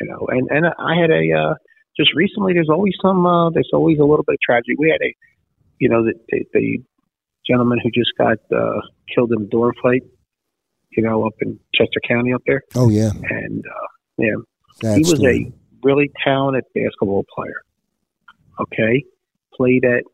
[0.00, 0.26] you know.
[0.28, 1.54] And and I had a uh,
[1.96, 2.52] just recently.
[2.54, 3.26] There's always some.
[3.26, 4.74] Uh, there's always a little bit of tragedy.
[4.78, 5.12] We had a,
[5.78, 6.78] you know, the the, the
[7.48, 8.80] gentleman who just got uh,
[9.12, 10.02] killed in a door fight.
[10.92, 13.86] You know, up in Chester County up there, Oh yeah, and uh,
[14.18, 14.34] yeah,
[14.82, 15.52] Sad he was story.
[15.52, 17.62] a really talented basketball player.
[18.60, 19.04] Okay,
[19.54, 20.04] played at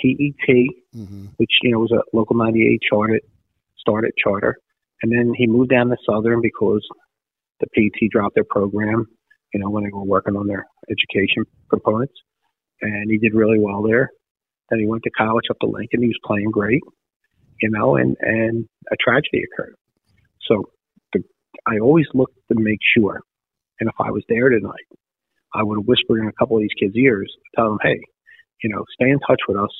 [0.00, 0.66] PET,
[0.96, 1.26] Mm-hmm.
[1.38, 3.20] which you know was a local 98 charted
[3.78, 4.56] started charter,
[5.02, 6.86] and then he moved down to Southern because
[7.60, 9.06] the PET dropped their program.
[9.52, 12.14] You know when they were working on their education components,
[12.80, 14.10] and he did really well there.
[14.70, 16.00] Then he went to college up to Lincoln.
[16.00, 16.82] He was playing great,
[17.60, 19.74] you know, and and a tragedy occurred.
[20.46, 20.64] So
[21.12, 21.22] the,
[21.66, 23.20] I always looked to make sure,
[23.80, 24.86] and if I was there tonight,
[25.54, 28.00] I would have whispered in a couple of these kids' ears, tell them, hey,
[28.62, 29.70] you know, stay in touch with us.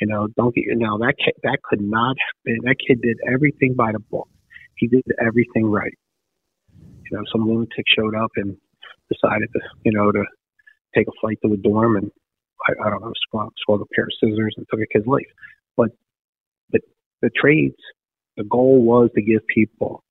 [0.00, 2.58] You know, don't get now that kid, that could not have been.
[2.64, 4.28] That kid did everything by the book.
[4.76, 5.92] He did everything right.
[6.78, 8.56] You know, some lunatic showed up and
[9.12, 10.24] decided to, you know, to
[10.94, 12.10] take a flight to a dorm and
[12.68, 15.28] I, I don't know, swung, a pair of scissors and took a kid's life.
[15.76, 15.90] But
[16.70, 16.80] the
[17.22, 17.76] the trades,
[18.40, 20.02] the goal was to give people,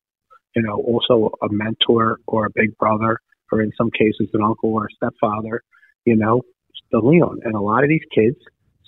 [0.56, 3.18] you know, also a mentor or a big brother,
[3.52, 5.64] or in some cases an uncle or a stepfather,
[6.06, 6.44] you know,
[6.92, 7.40] to lean on.
[7.44, 8.38] And a lot of these kids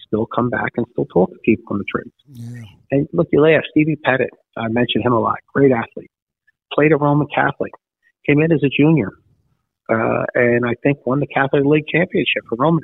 [0.05, 2.15] still come back and still talk to people in the trades.
[2.27, 2.61] Yeah.
[2.91, 3.63] And look, you laugh.
[3.71, 5.39] Stevie Pettit, I mentioned him a lot.
[5.55, 6.11] Great athlete.
[6.71, 7.71] Played at Roman Catholic.
[8.27, 9.09] Came in as a junior.
[9.89, 12.83] Uh, and I think won the Catholic League championship for Roman.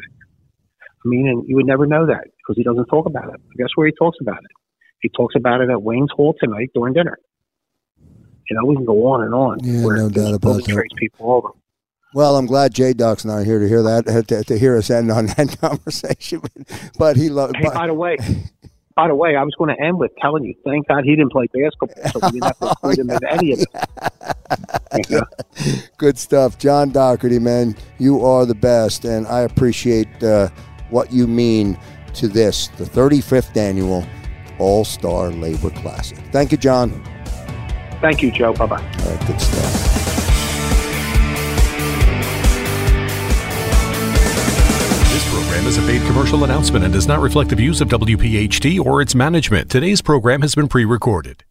[0.82, 3.40] I mean, and you would never know that because he doesn't talk about it.
[3.58, 4.52] Guess where he talks about it?
[5.02, 7.18] He talks about it at Wayne's Hall tonight during dinner.
[8.50, 9.60] You know, we can go on and on.
[9.62, 10.90] Yeah, where no doubt about that.
[10.98, 11.50] people over.
[12.14, 15.12] Well, I'm glad J Doc's not here to hear that to, to hear us end
[15.12, 16.42] on that conversation.
[16.98, 17.58] But he loved.
[17.58, 18.18] Hey, by the way,
[18.96, 21.32] by the way, I was going to end with telling you, thank God he didn't
[21.32, 23.60] play basketball, so we didn't have to include him in any of
[24.94, 25.92] it.
[25.98, 27.40] Good stuff, John Dougherty.
[27.40, 30.48] Man, you are the best, and I appreciate uh,
[30.90, 31.78] what you mean
[32.16, 34.08] to this, the 35th annual
[34.60, 36.18] All Star Labor Classic.
[36.32, 37.04] Thank you, John.
[38.02, 38.54] Thank you, Joe.
[38.54, 38.76] Bye bye.
[38.78, 39.84] All right, good stuff.
[45.12, 48.80] This program is a paid commercial announcement and does not reflect the views of WPHT
[48.80, 49.72] or its management.
[49.72, 51.44] Today's program has been pre recorded.